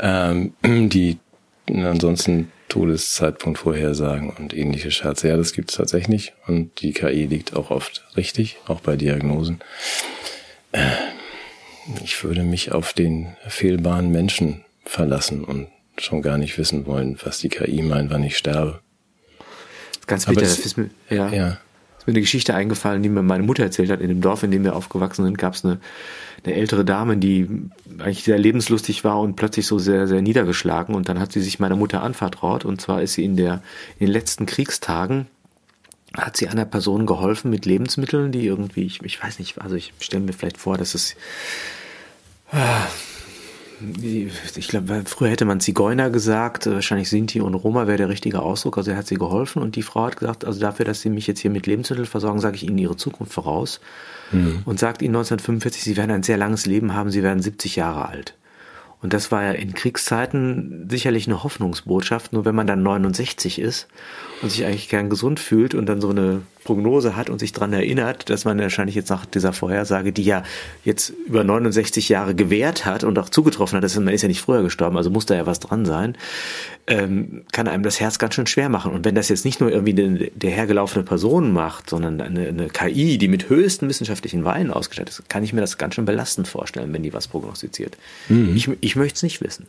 [0.00, 1.18] Ähm, die
[1.66, 5.28] ansonsten Todeszeitpunkt vorhersagen und ähnliche Scherze.
[5.28, 9.60] Ja, das gibt's tatsächlich und die KI liegt auch oft richtig, auch bei Diagnosen.
[10.72, 10.90] Äh,
[12.04, 17.38] ich würde mich auf den fehlbaren Menschen verlassen und schon gar nicht wissen wollen, was
[17.38, 18.80] die KI meint, wann ich sterbe.
[20.06, 20.76] Ganz bitter, das
[21.10, 21.28] ja.
[21.30, 21.58] ja
[22.08, 24.00] mir eine Geschichte eingefallen, die mir meine Mutter erzählt hat.
[24.00, 25.78] In dem Dorf, in dem wir aufgewachsen sind, gab es eine,
[26.44, 27.48] eine ältere Dame, die
[27.98, 30.94] eigentlich sehr lebenslustig war und plötzlich so sehr, sehr niedergeschlagen.
[30.94, 32.64] Und dann hat sie sich meiner Mutter anvertraut.
[32.64, 33.62] Und zwar ist sie in der,
[33.98, 35.26] in den letzten Kriegstagen
[36.16, 39.92] hat sie einer Person geholfen mit Lebensmitteln, die irgendwie, ich, ich weiß nicht, also ich
[40.00, 41.14] stelle mir vielleicht vor, dass es
[44.56, 48.78] ich glaube, früher hätte man Zigeuner gesagt, wahrscheinlich Sinti und Roma wäre der richtige Ausdruck.
[48.78, 51.26] Also er hat sie geholfen und die Frau hat gesagt, also dafür, dass sie mich
[51.26, 53.80] jetzt hier mit Lebensmitteln versorgen, sage ich Ihnen Ihre Zukunft voraus
[54.32, 54.62] mhm.
[54.64, 58.08] und sagt Ihnen 1945, Sie werden ein sehr langes Leben haben, Sie werden 70 Jahre
[58.08, 58.34] alt.
[59.00, 63.86] Und das war ja in Kriegszeiten sicherlich eine Hoffnungsbotschaft, nur wenn man dann 69 ist
[64.42, 67.72] und sich eigentlich gern gesund fühlt und dann so eine Prognose hat und sich dran
[67.72, 70.42] erinnert, dass man wahrscheinlich jetzt nach dieser Vorhersage, die ja
[70.84, 74.40] jetzt über 69 Jahre gewährt hat und auch zugetroffen hat, dass man ist ja nicht
[74.40, 76.16] früher gestorben, also muss da ja was dran sein,
[76.88, 78.92] ähm, kann einem das Herz ganz schön schwer machen.
[78.92, 82.68] Und wenn das jetzt nicht nur irgendwie der, der hergelaufene Person macht, sondern eine, eine
[82.68, 86.48] KI, die mit höchsten wissenschaftlichen Weinen ausgestattet ist, kann ich mir das ganz schön belastend
[86.48, 87.96] vorstellen, wenn die was prognostiziert.
[88.28, 88.56] Mhm.
[88.56, 89.66] Ich, ich möchte es nicht wissen.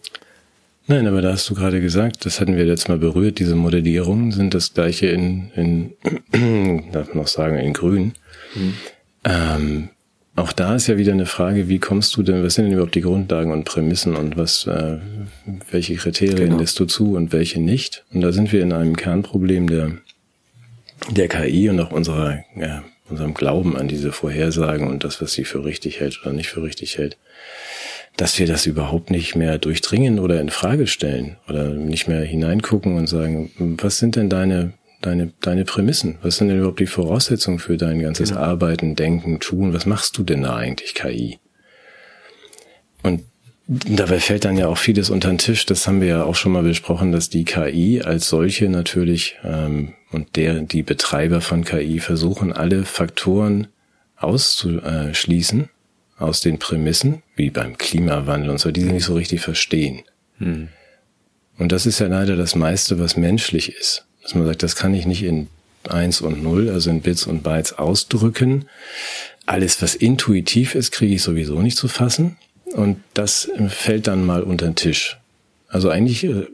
[0.88, 4.32] Nein, aber da hast du gerade gesagt, das hatten wir letztes Mal berührt, diese Modellierungen
[4.32, 5.51] sind das gleiche in,
[6.32, 8.13] in darf man noch sagen, in grün.
[8.55, 8.74] Mhm.
[9.26, 9.89] Ähm,
[10.39, 12.95] auch da ist ja wieder eine Frage, wie kommst du denn, was sind denn überhaupt
[12.95, 14.97] die Grundlagen und Prämissen und was, äh,
[15.71, 16.59] welche Kriterien genau.
[16.59, 18.05] lässt du zu und welche nicht?
[18.13, 19.91] Und da sind wir in einem Kernproblem der,
[21.09, 25.45] der KI und auch unserer, ja, unserem Glauben an diese Vorhersagen und das, was sie
[25.45, 27.17] für richtig hält oder nicht für richtig hält
[28.19, 32.97] dass wir das überhaupt nicht mehr durchdringen oder in Frage stellen oder nicht mehr hineingucken
[32.97, 36.18] und sagen, was sind denn deine deine deine Prämissen?
[36.22, 38.41] Was sind denn überhaupt die Voraussetzungen für dein ganzes genau.
[38.41, 39.74] Arbeiten, Denken, Tun?
[39.74, 41.39] Was machst du denn da eigentlich KI?
[43.04, 43.24] Und
[43.68, 45.66] dabei fällt dann ja auch vieles unter den Tisch.
[45.66, 49.93] Das haben wir ja auch schon mal besprochen, dass die KI als solche natürlich ähm,
[50.12, 53.68] und der die Betreiber von KI versuchen, alle Faktoren
[54.18, 55.70] auszuschließen
[56.18, 60.02] aus den Prämissen, wie beim Klimawandel und so, die sie nicht so richtig verstehen.
[60.39, 60.68] Hm.
[61.58, 64.06] Und das ist ja leider das meiste, was menschlich ist.
[64.30, 65.47] Dass man sagt, das kann ich nicht in
[65.88, 68.65] eins und null, also in Bits und Bytes ausdrücken.
[69.45, 72.38] Alles, was intuitiv ist, kriege ich sowieso nicht zu fassen.
[72.65, 75.17] Und das fällt dann mal unter den Tisch.
[75.67, 76.45] Also eigentlich äh,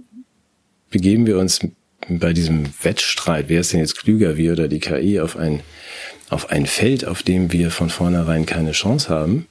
[0.89, 1.59] begeben wir uns
[2.07, 5.61] bei diesem Wettstreit, wer ist denn jetzt klüger, wir oder die KI, auf ein,
[6.29, 9.47] auf ein Feld, auf dem wir von vornherein keine Chance haben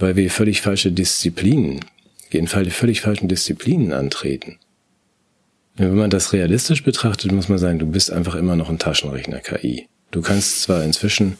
[0.00, 1.84] weil wir völlig falsche Disziplinen,
[2.30, 4.58] in völlig falschen Disziplinen antreten.
[5.80, 9.40] Wenn man das realistisch betrachtet, muss man sagen, du bist einfach immer noch ein Taschenrechner
[9.40, 9.86] KI.
[10.10, 11.38] Du kannst zwar inzwischen,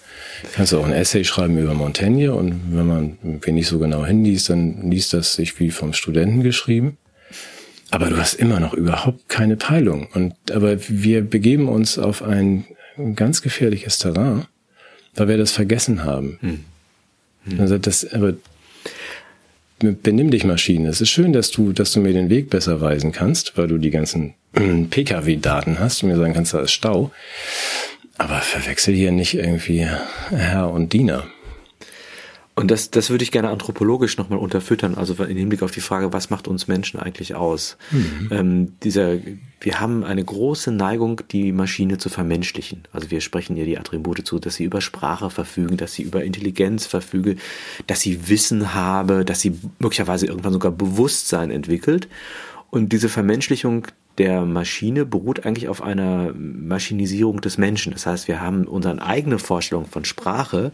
[0.54, 4.48] kannst du auch ein Essay schreiben über Montaigne und wenn man nicht so genau hinliest,
[4.48, 6.96] dann liest das sich wie vom Studenten geschrieben.
[7.90, 10.08] Aber du hast immer noch überhaupt keine Peilung.
[10.14, 12.64] Und, aber wir begeben uns auf ein
[13.16, 14.46] ganz gefährliches Terrain,
[15.16, 16.38] weil wir das vergessen haben.
[16.40, 16.64] Hm.
[17.44, 17.60] Hm.
[17.60, 18.34] Also das, aber
[19.80, 20.88] benimm dich Maschine.
[20.88, 23.78] Es ist schön, dass du, dass du mir den Weg besser weisen kannst, weil du
[23.78, 27.10] die ganzen Pkw-Daten hast und mir sagen kannst, da ist Stau.
[28.18, 29.86] Aber verwechsel hier nicht irgendwie
[30.30, 31.24] Herr und Diener.
[32.60, 36.12] Und das, das würde ich gerne anthropologisch nochmal unterfüttern, also im Hinblick auf die Frage,
[36.12, 37.78] was macht uns Menschen eigentlich aus?
[37.90, 38.28] Mhm.
[38.30, 39.16] Ähm, dieser,
[39.60, 42.82] wir haben eine große Neigung, die Maschine zu vermenschlichen.
[42.92, 46.22] Also wir sprechen ihr die Attribute zu, dass sie über Sprache verfügen, dass sie über
[46.22, 47.36] Intelligenz verfüge,
[47.86, 52.08] dass sie Wissen habe, dass sie möglicherweise irgendwann sogar Bewusstsein entwickelt.
[52.68, 53.86] Und diese Vermenschlichung,
[54.20, 57.94] der Maschine beruht eigentlich auf einer Maschinisierung des Menschen.
[57.94, 60.72] Das heißt, wir haben unsere eigene Vorstellung von Sprache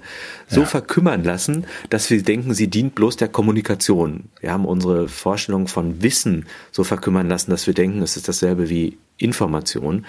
[0.49, 0.67] so ja.
[0.67, 4.25] verkümmern lassen, dass wir denken, sie dient bloß der Kommunikation.
[4.41, 8.69] Wir haben unsere Vorstellung von Wissen so verkümmern lassen, dass wir denken, es ist dasselbe
[8.69, 10.07] wie Information.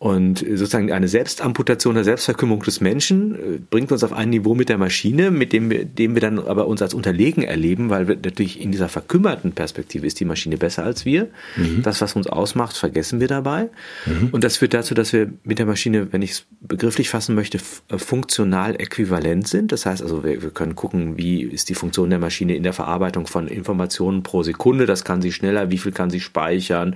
[0.00, 4.68] Und sozusagen eine Selbstamputation, eine Selbstverkümmerung des Menschen äh, bringt uns auf ein Niveau mit
[4.68, 8.14] der Maschine, mit dem wir, dem wir dann aber uns als unterlegen erleben, weil wir
[8.14, 11.28] natürlich in dieser verkümmerten Perspektive ist die Maschine besser als wir.
[11.56, 11.82] Mhm.
[11.82, 13.70] Das, was uns ausmacht, vergessen wir dabei.
[14.06, 14.28] Mhm.
[14.30, 17.58] Und das führt dazu, dass wir mit der Maschine, wenn ich es begrifflich fassen möchte,
[17.88, 19.72] äh, funktional äquivalent sind.
[19.72, 22.72] Das heißt also, wir, wir können gucken, wie ist die Funktion der Maschine in der
[22.72, 24.86] Verarbeitung von Informationen pro Sekunde.
[24.86, 26.94] Das kann sie schneller, wie viel kann sie speichern,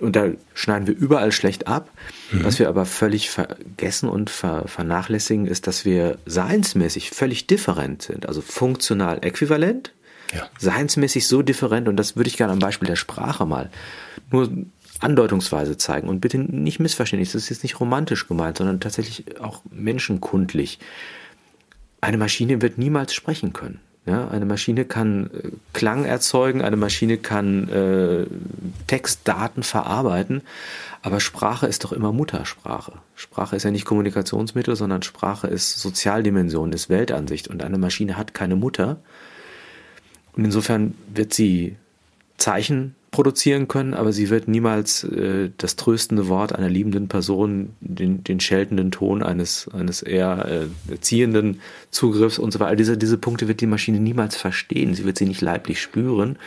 [0.00, 1.90] und da schneiden wir überall schlecht ab.
[2.32, 2.44] Mhm.
[2.44, 8.26] Was wir aber völlig vergessen und ver vernachlässigen, ist, dass wir seinsmäßig völlig different sind.
[8.26, 9.92] Also funktional äquivalent,
[10.32, 10.48] ja.
[10.58, 11.88] seinsmäßig so different.
[11.88, 13.70] Und das würde ich gerne am Beispiel der Sprache mal
[14.30, 14.50] nur
[15.00, 16.08] andeutungsweise zeigen.
[16.08, 20.78] Und bitte nicht missverständlich, das ist jetzt nicht romantisch gemeint, sondern tatsächlich auch menschenkundlich.
[22.00, 23.80] Eine Maschine wird niemals sprechen können.
[24.06, 28.26] Ja, eine Maschine kann äh, Klang erzeugen, eine Maschine kann äh,
[28.86, 30.42] Textdaten verarbeiten,
[31.00, 32.92] aber Sprache ist doch immer Muttersprache.
[33.14, 38.34] Sprache ist ja nicht Kommunikationsmittel, sondern Sprache ist Sozialdimension, ist Weltansicht und eine Maschine hat
[38.34, 38.98] keine Mutter.
[40.36, 41.76] Und insofern wird sie
[42.36, 48.24] Zeichen produzieren können, aber sie wird niemals äh, das tröstende Wort einer liebenden Person, den,
[48.24, 51.60] den scheltenden Ton eines, eines eher äh, erziehenden
[51.92, 52.74] Zugriffs und so weiter.
[52.74, 54.94] Diese, diese Punkte wird die Maschine niemals verstehen.
[54.94, 56.40] Sie wird sie nicht leiblich spüren.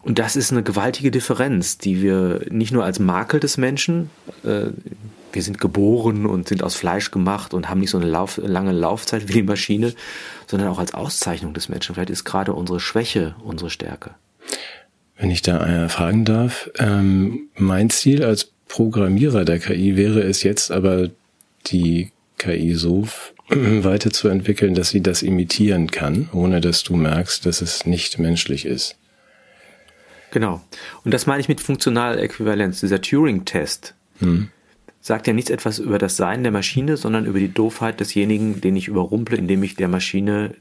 [0.00, 4.08] Und das ist eine gewaltige Differenz, die wir nicht nur als Makel des Menschen,
[4.42, 4.68] äh,
[5.32, 8.72] wir sind geboren und sind aus Fleisch gemacht und haben nicht so eine Lauf, lange
[8.72, 9.92] Laufzeit wie die Maschine,
[10.46, 11.94] sondern auch als Auszeichnung des Menschen.
[11.94, 14.12] Vielleicht ist gerade unsere Schwäche unsere Stärke.
[15.16, 20.42] Wenn ich da äh, fragen darf, ähm, mein Ziel als Programmierer der KI wäre es
[20.42, 21.10] jetzt aber,
[21.66, 23.06] die KI so
[23.48, 28.96] weiterzuentwickeln, dass sie das imitieren kann, ohne dass du merkst, dass es nicht menschlich ist.
[30.32, 30.60] Genau.
[31.04, 32.80] Und das meine ich mit Funktionaläquivalenz.
[32.80, 34.48] Dieser Turing-Test hm.
[35.00, 38.74] sagt ja nichts etwas über das Sein der Maschine, sondern über die Doofheit desjenigen, den
[38.74, 40.54] ich überrumple, indem ich der Maschine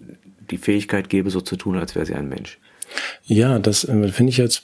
[0.52, 2.60] die Fähigkeit gebe, so zu tun, als wäre sie ein Mensch.
[3.26, 4.64] Ja, das äh, finde ich jetzt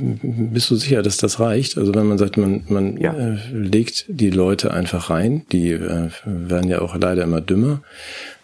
[0.00, 1.78] bist du sicher, dass das reicht?
[1.78, 3.12] Also wenn man sagt, man, man ja.
[3.12, 7.82] äh, legt die Leute einfach rein, die äh, werden ja auch leider immer dümmer,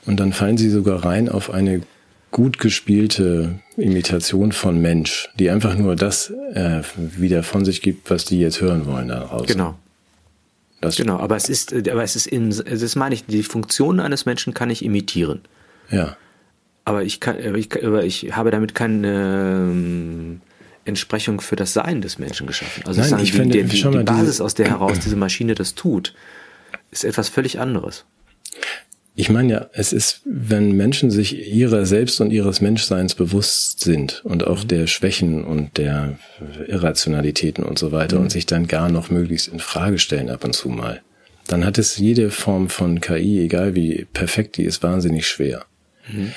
[0.05, 1.83] und dann fallen sie sogar rein auf eine
[2.33, 8.25] gut gespielte Imitation von Mensch, die einfach nur das äh, wieder von sich gibt, was
[8.25, 9.47] die jetzt hören wollen daraus.
[9.47, 9.79] Genau.
[10.81, 14.27] Das genau, aber es ist, aber es ist in, das meine ich, die Funktion eines
[14.27, 15.41] Menschen kann ich imitieren.
[15.91, 16.17] Ja
[16.85, 20.41] aber ich kann, aber ich, aber ich habe damit keine ähm,
[20.85, 22.83] Entsprechung für das Sein des Menschen geschaffen.
[22.87, 25.55] Also Nein, sagen, ich die, finde, die, die, die Basis, aus der heraus diese Maschine
[25.55, 26.15] das tut,
[26.91, 28.05] ist etwas völlig anderes.
[29.15, 34.23] Ich meine ja, es ist, wenn Menschen sich ihrer selbst und ihres Menschseins bewusst sind
[34.25, 34.69] und auch mhm.
[34.69, 36.19] der Schwächen und der
[36.67, 38.23] Irrationalitäten und so weiter mhm.
[38.23, 41.03] und sich dann gar noch möglichst in Frage stellen ab und zu mal,
[41.47, 45.67] dann hat es jede Form von KI, egal wie perfekt die ist, wahnsinnig schwer.
[46.11, 46.33] Mhm.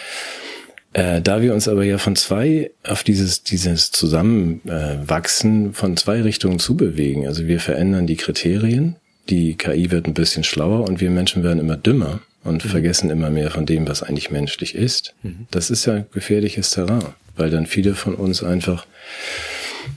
[0.94, 6.58] Äh, da wir uns aber ja von zwei auf dieses, dieses Zusammenwachsen von zwei Richtungen
[6.60, 8.96] zubewegen, also wir verändern die Kriterien,
[9.30, 12.70] die KI wird ein bisschen schlauer und wir Menschen werden immer dümmer und mhm.
[12.70, 15.14] vergessen immer mehr von dem, was eigentlich menschlich ist.
[15.24, 15.48] Mhm.
[15.52, 17.04] Das ist ja gefährliches Terrain,
[17.36, 18.86] weil dann viele von uns einfach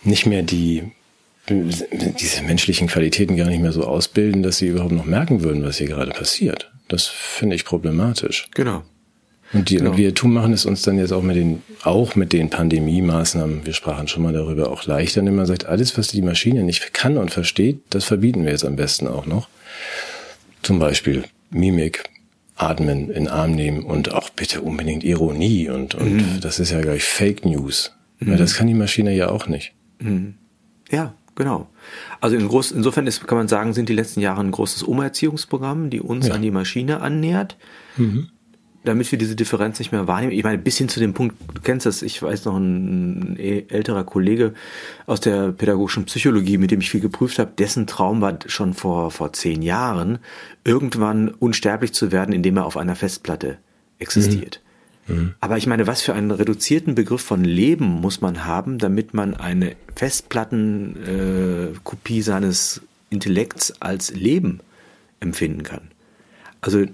[0.03, 0.91] nicht mehr die
[1.49, 5.79] diese menschlichen Qualitäten gar nicht mehr so ausbilden, dass sie überhaupt noch merken würden, was
[5.79, 6.71] hier gerade passiert.
[6.89, 8.49] Das finde ich problematisch.
[8.55, 8.83] Genau.
[9.53, 9.97] Und, die, genau.
[9.97, 13.73] wir tun, machen es uns dann jetzt auch mit den, auch mit den Pandemie-Maßnahmen, wir
[13.73, 17.17] sprachen schon mal darüber, auch leichter, indem man sagt, alles, was die Maschine nicht kann
[17.17, 19.49] und versteht, das verbieten wir jetzt am besten auch noch.
[20.63, 22.05] Zum Beispiel Mimik,
[22.57, 26.41] Atmen, in Arm nehmen und auch bitte unbedingt Ironie und, und mhm.
[26.41, 27.95] das ist ja gleich Fake News.
[28.19, 28.37] Mhm.
[28.37, 29.73] Das kann die Maschine ja auch nicht.
[30.01, 30.35] Mhm.
[30.91, 31.69] Ja, genau.
[32.21, 35.89] Also in groß, insofern ist, kann man sagen, sind die letzten Jahre ein großes Umerziehungsprogramm,
[35.89, 36.35] die uns ja.
[36.35, 37.57] an die Maschine annähert.
[37.97, 38.29] Mhm
[38.89, 40.33] damit wir diese Differenz nicht mehr wahrnehmen.
[40.33, 44.05] Ich meine, bis hin zu dem Punkt, du kennst das, ich weiß noch, ein, älterer
[44.05, 44.55] Kollege
[45.07, 49.11] aus der pädagogischen Psychologie, mit dem ich viel geprüft habe, dessen Traum war schon vor,
[49.11, 50.21] vor zehn Jahren,
[50.65, 53.59] irgendwann unsterblich zu werden, indem er auf einer Festplatte
[53.99, 54.63] existiert.
[55.07, 55.15] Mhm.
[55.15, 55.35] Mhm.
[55.41, 59.35] Aber ich meine, was für einen reduzierten Begriff von Leben muss man haben, damit man
[59.35, 62.81] eine Festplattenkopie äh, seines
[63.11, 64.61] Intellekts als Leben
[65.21, 65.83] empfinden kann?
[66.61, 66.87] Also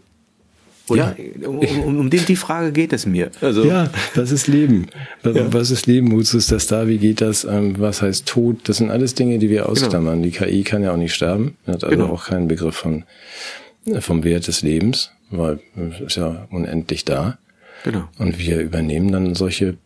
[0.89, 1.17] oder?
[1.19, 1.49] Ja.
[1.49, 3.31] Um, um, um die, Frage geht es mir.
[3.41, 3.65] Also.
[3.65, 4.87] Ja, was ist Leben?
[5.23, 5.53] Was, ja.
[5.53, 6.13] was ist Leben?
[6.13, 6.87] Wozu ist das da?
[6.89, 7.45] Wie geht das?
[7.45, 8.69] Ähm, was heißt Tod?
[8.69, 9.71] Das sind alles Dinge, die wir genau.
[9.71, 10.23] ausklammern.
[10.23, 10.33] Genau.
[10.39, 12.11] Die KI kann ja auch nicht sterben, hat also genau.
[12.11, 13.05] auch keinen Begriff von,
[14.01, 17.39] vom Wert des Lebens, weil es ist ja unendlich da.
[17.85, 18.09] Genau.
[18.19, 19.77] Und wir übernehmen dann solche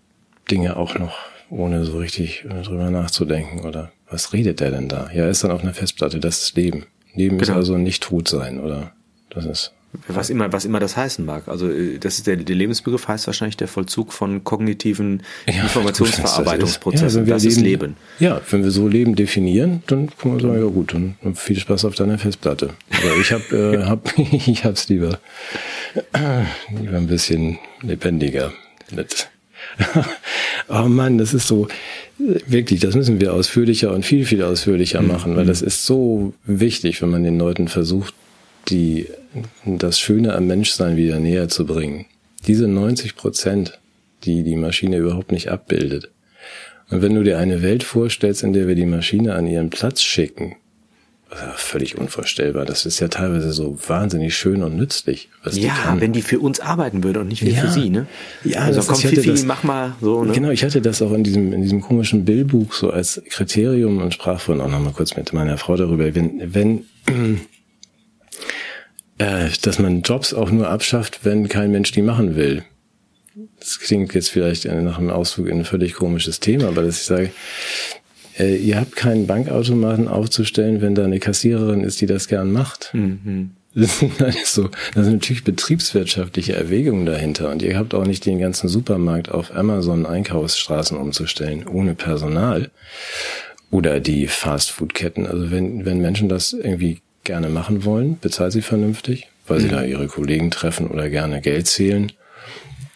[0.50, 1.16] Dinge auch noch,
[1.50, 3.60] ohne so richtig drüber nachzudenken.
[3.60, 5.10] Oder was redet der denn da?
[5.12, 6.86] Ja, er ist dann auf einer Festplatte, das ist Leben.
[7.14, 7.52] Leben genau.
[7.52, 8.92] ist also nicht tot sein, oder?
[9.30, 9.72] Das ist
[10.06, 11.48] was immer, was immer das heißen mag.
[11.48, 17.26] Also äh, das ist der, der Lebensbegriff heißt wahrscheinlich der Vollzug von kognitiven ja, Informationsverarbeitungsprozessen.
[17.26, 17.96] Ja, das, leben, ist Leben.
[18.18, 21.86] Ja, wenn wir so Leben definieren, dann kann man sagen, ja gut, dann, viel Spaß
[21.86, 22.70] auf deiner Festplatte.
[22.90, 25.18] Aber ich habe, äh, hab, ich hab's lieber,
[26.80, 28.52] lieber ein bisschen lebendiger
[28.90, 29.30] mit.
[30.68, 31.68] oh Mann, das ist so,
[32.18, 35.08] wirklich, das müssen wir ausführlicher und viel, viel ausführlicher mhm.
[35.08, 38.14] machen, weil das ist so wichtig, wenn man den Leuten versucht,
[38.68, 39.06] die,
[39.64, 42.06] das Schöne am Menschsein wieder näher zu bringen.
[42.46, 43.78] Diese 90 Prozent,
[44.24, 46.10] die die Maschine überhaupt nicht abbildet.
[46.90, 50.02] Und wenn du dir eine Welt vorstellst, in der wir die Maschine an ihren Platz
[50.02, 50.56] schicken,
[51.56, 52.64] völlig unvorstellbar.
[52.64, 55.28] Das ist ja teilweise so wahnsinnig schön und nützlich.
[55.52, 57.60] Ja, wenn die für uns arbeiten würde und nicht ja.
[57.60, 58.06] für sie, ne?
[58.44, 60.32] Ja, also komm, Fifi, das, mach mal so, ne?
[60.32, 64.14] Genau, ich hatte das auch in diesem, in diesem komischen Billbuch so als Kriterium und
[64.14, 66.14] sprach vorhin auch nochmal kurz mit meiner Frau darüber.
[66.14, 66.84] Wenn, wenn
[69.18, 72.64] äh, dass man Jobs auch nur abschafft, wenn kein Mensch die machen will.
[73.58, 77.04] Das klingt jetzt vielleicht nach einem Ausflug in ein völlig komisches Thema, aber dass ich
[77.04, 77.30] sage,
[78.38, 82.90] äh, ihr habt keinen Bankautomaten aufzustellen, wenn da eine Kassiererin ist, die das gern macht.
[82.94, 83.50] Mhm.
[83.74, 84.12] Das sind,
[84.44, 87.50] so, das sind natürlich betriebswirtschaftliche Erwägungen dahinter.
[87.50, 92.70] Und ihr habt auch nicht den ganzen Supermarkt auf Amazon Einkaufsstraßen umzustellen, ohne Personal.
[93.70, 95.26] Oder die Fastfood-Ketten.
[95.26, 99.62] Also wenn, wenn Menschen das irgendwie gerne machen wollen, bezahlt sie vernünftig, weil mhm.
[99.62, 102.12] sie da ihre Kollegen treffen oder gerne Geld zählen,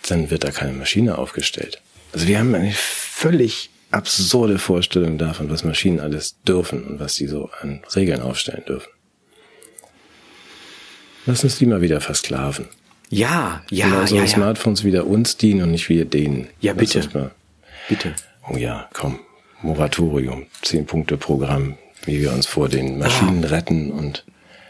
[0.09, 1.81] dann wird da keine Maschine aufgestellt.
[2.13, 7.27] Also wir haben eine völlig absurde Vorstellung davon, was Maschinen alles dürfen und was sie
[7.27, 8.91] so an Regeln aufstellen dürfen.
[11.27, 12.69] Lass uns die mal wieder versklaven.
[13.09, 14.35] Ja, ja, Lass unsere ja, ja.
[14.35, 16.49] Smartphones wieder uns dienen und nicht wir denen.
[16.61, 17.31] Ja, bitte.
[17.89, 18.15] Bitte.
[18.51, 19.21] Oh ja, komm.
[19.61, 20.47] Moratorium.
[20.63, 21.77] Zehn Punkte Programm
[22.07, 23.49] wie wir uns vor den Maschinen ah.
[23.49, 24.25] retten und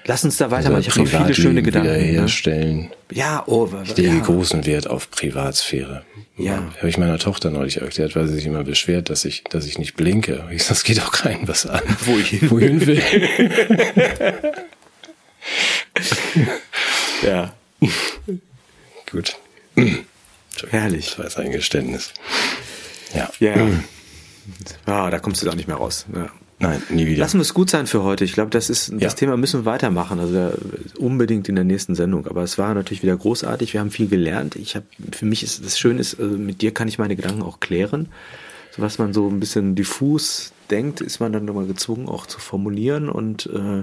[0.04, 0.80] Lass uns da weitermachen.
[0.80, 1.92] Ich habe noch viele schöne Gedanken.
[1.92, 1.98] Ne?
[2.00, 2.90] Wiederherstellen.
[3.12, 4.20] Ja, oh, ich lege ja.
[4.20, 6.04] großen Wert auf Privatsphäre.
[6.36, 6.72] Ja.
[6.78, 9.78] Habe ich meiner Tochter neulich erklärt, weil sie sich immer beschwert, dass ich, dass ich
[9.78, 10.44] nicht blinke.
[10.50, 11.82] Ich sag, das geht auch keinem was an.
[12.04, 13.00] Wo ich hin Wohin will.
[17.22, 17.54] ja.
[19.10, 19.36] Gut.
[20.70, 21.06] Herrlich.
[21.10, 22.12] Das war jetzt ein Geständnis.
[23.14, 23.30] Ja.
[23.38, 23.68] Ja.
[24.86, 26.06] Ah, da kommst du da nicht mehr raus.
[26.12, 26.28] Ja.
[26.62, 27.18] Nein, nie wieder.
[27.18, 28.24] Lassen wir es gut sein für heute.
[28.24, 29.08] Ich glaube, das ist das ja.
[29.10, 30.52] Thema müssen wir weitermachen, also
[30.96, 32.28] unbedingt in der nächsten Sendung.
[32.28, 33.72] Aber es war natürlich wieder großartig.
[33.72, 34.54] Wir haben viel gelernt.
[34.54, 37.42] Ich habe für mich ist das Schöne ist, also mit dir kann ich meine Gedanken
[37.42, 38.08] auch klären.
[38.70, 42.38] So was man so ein bisschen diffus denkt, ist man dann nochmal gezwungen auch zu
[42.38, 43.82] formulieren und äh,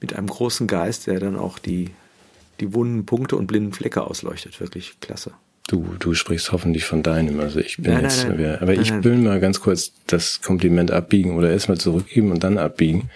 [0.00, 1.90] mit einem großen Geist, der dann auch die
[2.60, 4.60] die wunden Punkte und blinden Flecke ausleuchtet.
[4.60, 5.32] Wirklich klasse.
[5.68, 7.40] Du, du sprichst hoffentlich von deinem.
[7.40, 8.58] Also ich bin nein, jetzt, nein, nein.
[8.60, 13.10] aber ich will mal ganz kurz das Kompliment abbiegen oder erstmal zurückgeben und dann abbiegen.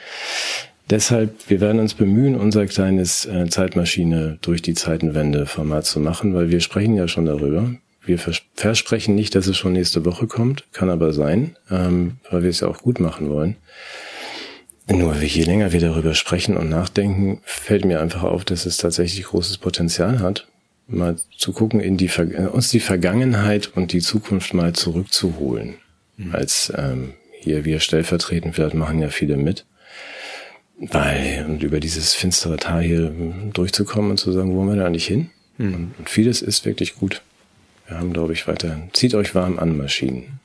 [0.89, 6.51] Deshalb, wir werden uns bemühen, unser kleines äh, Zeitmaschine durch die Zeitenwende-Format zu machen, weil
[6.51, 7.75] wir sprechen ja schon darüber.
[8.05, 12.45] Wir vers versprechen nicht, dass es schon nächste Woche kommt, kann aber sein, ähm, weil
[12.45, 13.57] wir es ja auch gut machen wollen.
[14.89, 19.25] Nur je länger wir darüber sprechen und nachdenken, fällt mir einfach auf, dass es tatsächlich
[19.25, 20.47] großes Potenzial hat,
[20.89, 25.77] mal zu gucken, in die äh, uns die Vergangenheit und die Zukunft mal zurückzuholen.
[26.17, 26.35] Mhm.
[26.35, 29.65] Als ähm, hier wir stellvertretend, vielleicht machen ja viele mit.
[30.79, 34.77] Weil, und über dieses finstere Tal hier hm, durchzukommen und zu sagen, wo wollen wir
[34.77, 35.31] da nicht hin?
[35.59, 35.75] Mhm.
[35.75, 37.23] Und, und vieles ist wirklich gut.
[37.87, 38.81] Wir haben, glaube ich, weiter.
[38.93, 40.41] Zieht euch warm an, Maschinen.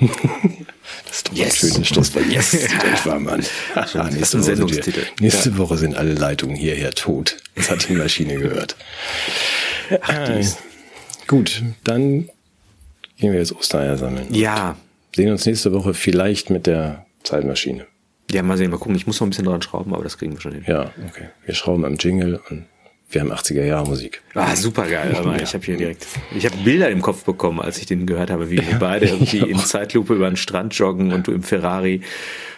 [1.06, 1.62] Das ist doch yes.
[1.62, 2.26] ein schönes Schlusswort.
[2.26, 2.50] Yes,
[2.92, 3.44] das war man.
[3.74, 5.58] Ah, nächste, Woche sind, wir, nächste ja.
[5.58, 7.38] Woche sind alle Leitungen hierher tot.
[7.54, 8.76] Das hat die Maschine gehört.
[10.02, 10.44] Ach, äh,
[11.26, 12.28] gut, dann
[13.16, 14.26] gehen wir jetzt Ostereier sammeln.
[14.30, 14.76] Ja.
[15.14, 17.86] Sehen uns nächste Woche vielleicht mit der Zeitmaschine.
[18.30, 18.96] Ja, mal sehen, mal gucken.
[18.96, 20.64] Ich muss noch ein bisschen dran schrauben, aber das kriegen wir schon hin.
[20.66, 21.28] Ja, okay.
[21.44, 22.66] Wir schrauben am Jingle und
[23.14, 24.22] Wir haben 80er Jahre Musik.
[24.34, 25.14] Ah, super geil.
[25.16, 28.30] Aber ich habe hier direkt, ich habe Bilder im Kopf bekommen, als ich den gehört
[28.30, 32.00] habe, wie wir beide irgendwie in Zeitlupe über den Strand joggen und du im Ferrari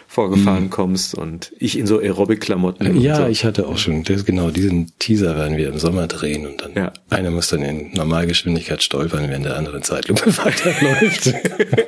[0.07, 0.69] vorgefahren mhm.
[0.69, 2.99] kommst und ich in so Aerobic-Klamotten.
[2.99, 3.27] Ja, so.
[3.27, 6.73] ich hatte auch schon, das, genau, diesen Teaser werden wir im Sommer drehen und dann
[6.73, 6.93] ja.
[7.09, 11.33] einer muss dann in Normalgeschwindigkeit stolpern, wenn der andere in Zeitlupe weiterläuft.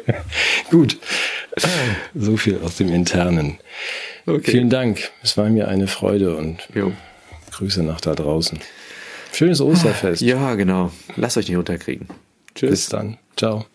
[0.69, 0.97] Gut.
[2.13, 3.57] So viel aus dem Internen.
[4.25, 4.51] Okay.
[4.51, 5.09] Vielen Dank.
[5.23, 6.91] Es war mir eine Freude und jo.
[7.60, 8.57] Grüße nach da draußen.
[9.34, 10.22] Schönes Osterfest.
[10.22, 10.94] Ja, genau.
[11.18, 12.07] Lasst euch nicht unterkriegen.
[12.56, 12.69] Tschüss.
[12.69, 13.18] Bis dann.
[13.36, 13.65] Ciao.